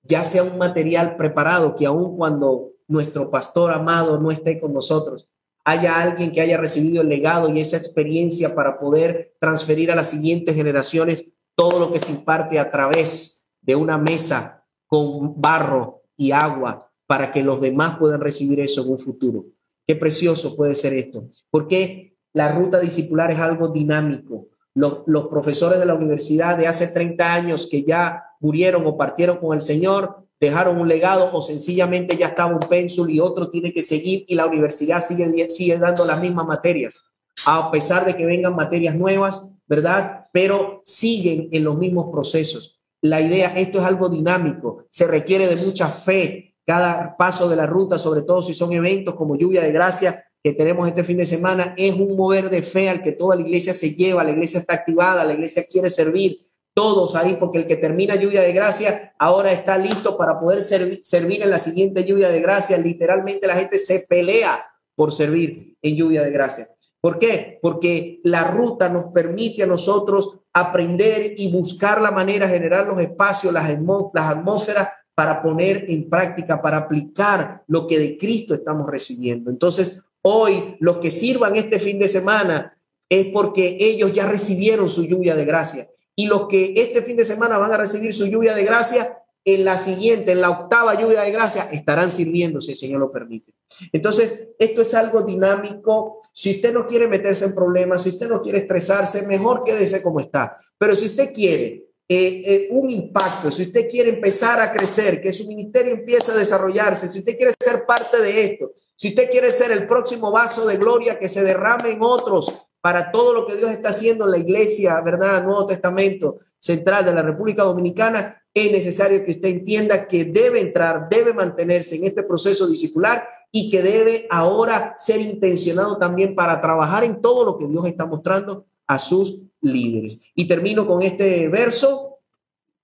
[0.07, 5.29] ya sea un material preparado que aun cuando nuestro pastor amado no esté con nosotros,
[5.65, 10.11] haya alguien que haya recibido el legado y esa experiencia para poder transferir a las
[10.11, 16.31] siguientes generaciones todo lo que se imparte a través de una mesa con barro y
[16.31, 19.47] agua para que los demás puedan recibir eso en un futuro.
[19.87, 24.49] Qué precioso puede ser esto, porque la ruta discipular es algo dinámico.
[24.75, 29.39] Los, los profesores de la universidad de hace 30 años que ya murieron o partieron
[29.39, 33.73] con el Señor, dejaron un legado o sencillamente ya estaba un pénsul y otro tiene
[33.73, 37.03] que seguir y la universidad sigue, sigue dando las mismas materias,
[37.45, 40.23] a pesar de que vengan materias nuevas, ¿verdad?
[40.33, 42.81] Pero siguen en los mismos procesos.
[43.01, 47.67] La idea, esto es algo dinámico, se requiere de mucha fe cada paso de la
[47.67, 51.27] ruta, sobre todo si son eventos como lluvia de gracia que tenemos este fin de
[51.27, 54.61] semana, es un mover de fe al que toda la iglesia se lleva, la iglesia
[54.61, 56.46] está activada, la iglesia quiere servir,
[56.77, 61.43] todos ahí, porque el que termina lluvia de gracia ahora está listo para poder servir,
[61.43, 62.77] en la siguiente lluvia de gracia.
[62.77, 64.63] Literalmente la gente se pelea
[64.95, 66.69] por servir en lluvia de gracia.
[67.01, 67.59] ¿Por qué?
[67.63, 73.55] Porque la ruta nos permite a nosotros aprender y buscar la manera, generar los espacios,
[73.55, 73.71] las,
[74.13, 79.49] las atmósferas para poner en práctica, para aplicar lo que de Cristo estamos recibiendo.
[79.51, 85.07] Entonces, hoy los que sirvan este fin de semana es porque ellos ya recibieron su
[85.07, 85.87] lluvia de gracia
[86.17, 89.65] y los que este fin de semana van a recibir su lluvia de gracia, en
[89.65, 93.55] la siguiente, en la octava lluvia de gracia, estarán sirviendo, si el Señor lo permite.
[93.93, 96.21] Entonces, esto es algo dinámico.
[96.33, 100.19] Si usted no quiere meterse en problemas, si usted no quiere estresarse, mejor quédese como
[100.19, 100.57] está.
[100.77, 105.33] Pero si usted quiere eh, eh, un impacto, si usted quiere empezar a crecer, que
[105.33, 109.51] su ministerio empiece a desarrollarse, si usted quiere ser parte de esto, si usted quiere
[109.51, 113.57] ser el próximo vaso de gloria que se derrame en otros, para todo lo que
[113.57, 115.43] Dios está haciendo en la iglesia, ¿verdad?
[115.43, 121.09] Nuevo Testamento Central de la República Dominicana, es necesario que usted entienda que debe entrar,
[121.11, 127.03] debe mantenerse en este proceso discipular y que debe ahora ser intencionado también para trabajar
[127.03, 130.31] en todo lo que Dios está mostrando a sus líderes.
[130.37, 132.21] Y termino con este verso,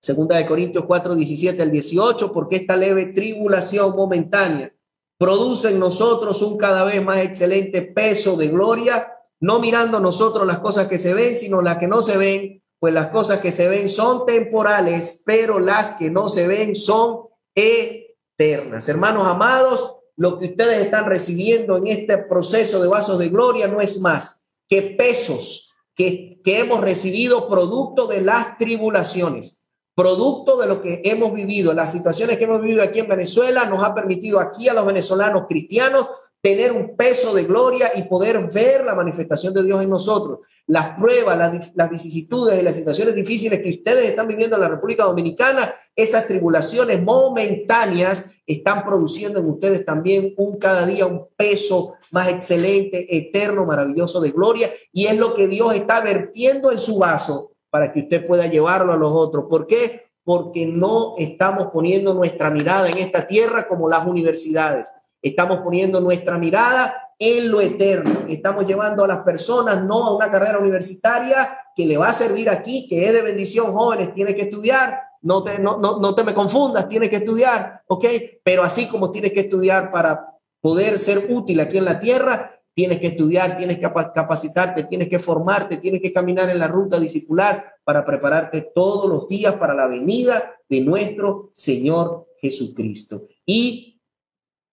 [0.00, 4.74] segunda de Corintios 4, 17 al 18, porque esta leve tribulación momentánea
[5.16, 9.11] produce en nosotros un cada vez más excelente peso de gloria
[9.42, 12.94] no mirando nosotros las cosas que se ven, sino las que no se ven, pues
[12.94, 18.88] las cosas que se ven son temporales, pero las que no se ven son eternas.
[18.88, 23.80] Hermanos amados, lo que ustedes están recibiendo en este proceso de vasos de gloria no
[23.80, 30.80] es más que pesos que, que hemos recibido producto de las tribulaciones, producto de lo
[30.80, 34.68] que hemos vivido, las situaciones que hemos vivido aquí en Venezuela nos ha permitido aquí
[34.68, 36.08] a los venezolanos cristianos
[36.42, 40.40] tener un peso de gloria y poder ver la manifestación de Dios en nosotros.
[40.66, 44.68] las pruebas, las, las vicisitudes y las situaciones difíciles que ustedes están viviendo en la
[44.68, 51.94] República Dominicana, esas tribulaciones momentáneas están produciendo en ustedes también un cada día un peso
[52.10, 54.70] más excelente, eterno, maravilloso de gloria.
[54.92, 58.92] Y es lo que Dios está vertiendo en su vaso para que usted pueda llevarlo
[58.92, 59.46] a los otros.
[59.48, 60.10] ¿Por qué?
[60.24, 64.92] Porque no estamos poniendo nuestra mirada en esta tierra como las universidades.
[65.22, 68.24] Estamos poniendo nuestra mirada en lo eterno.
[68.28, 72.50] Estamos llevando a las personas no a una carrera universitaria que le va a servir
[72.50, 76.24] aquí, que es de bendición, jóvenes, tiene que estudiar, no te, no, no, no te
[76.24, 78.04] me confundas, tienes que estudiar, ¿ok?
[78.42, 82.98] Pero así como tienes que estudiar para poder ser útil aquí en la tierra, tienes
[82.98, 87.74] que estudiar, tienes que capacitarte, tienes que formarte, tienes que caminar en la ruta discipular
[87.84, 93.26] para prepararte todos los días para la venida de nuestro Señor Jesucristo.
[93.44, 93.91] Y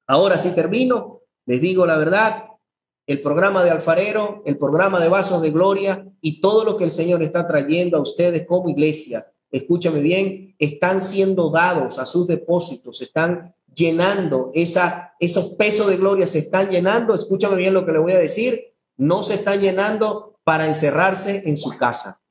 [0.09, 2.47] ahora sí termino, les digo la verdad,
[3.05, 6.91] el programa de alfarero, el programa de vasos de gloria y todo lo que el
[6.91, 13.01] Señor está trayendo a ustedes como iglesia, escúchame bien, están siendo dados a sus depósitos,
[13.01, 17.99] están llenando, esa, esos pesos de gloria se están llenando, escúchame bien lo que le
[17.99, 22.21] voy a decir, no se están llenando para encerrarse en su casa.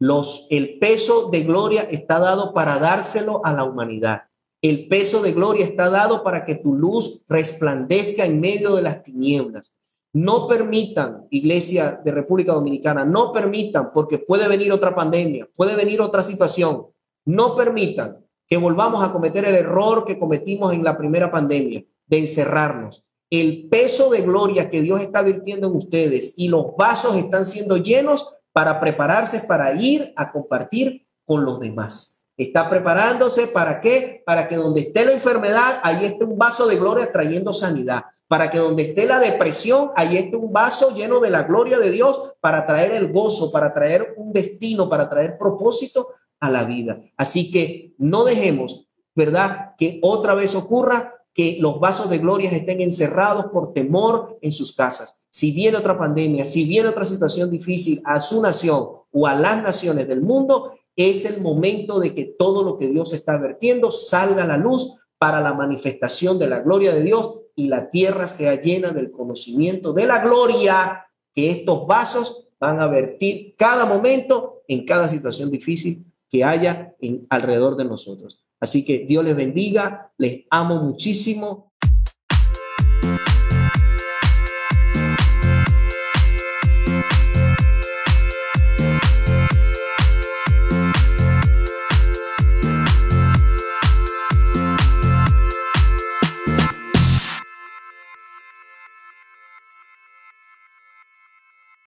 [0.00, 4.27] Los, el peso de gloria está dado para dárselo a la humanidad.
[4.60, 9.02] El peso de gloria está dado para que tu luz resplandezca en medio de las
[9.04, 9.78] tinieblas.
[10.12, 16.00] No permitan, iglesia de República Dominicana, no permitan, porque puede venir otra pandemia, puede venir
[16.00, 16.86] otra situación,
[17.24, 22.18] no permitan que volvamos a cometer el error que cometimos en la primera pandemia, de
[22.18, 23.04] encerrarnos.
[23.30, 27.76] El peso de gloria que Dios está virtiendo en ustedes y los vasos están siendo
[27.76, 32.17] llenos para prepararse para ir a compartir con los demás.
[32.38, 34.22] Está preparándose para qué?
[34.24, 38.04] Para que donde esté la enfermedad, ahí esté un vaso de gloria trayendo sanidad.
[38.28, 41.90] Para que donde esté la depresión, ahí esté un vaso lleno de la gloria de
[41.90, 47.00] Dios para traer el gozo, para traer un destino, para traer propósito a la vida.
[47.16, 48.86] Así que no dejemos,
[49.16, 49.74] ¿verdad?
[49.76, 54.76] Que otra vez ocurra que los vasos de gloria estén encerrados por temor en sus
[54.76, 55.24] casas.
[55.28, 59.60] Si viene otra pandemia, si viene otra situación difícil a su nación o a las
[59.60, 64.42] naciones del mundo, es el momento de que todo lo que Dios está vertiendo salga
[64.42, 68.60] a la luz para la manifestación de la gloria de Dios y la tierra sea
[68.60, 74.84] llena del conocimiento de la gloria que estos vasos van a vertir cada momento en
[74.84, 76.96] cada situación difícil que haya
[77.30, 78.44] alrededor de nosotros.
[78.60, 81.67] Así que Dios les bendiga, les amo muchísimo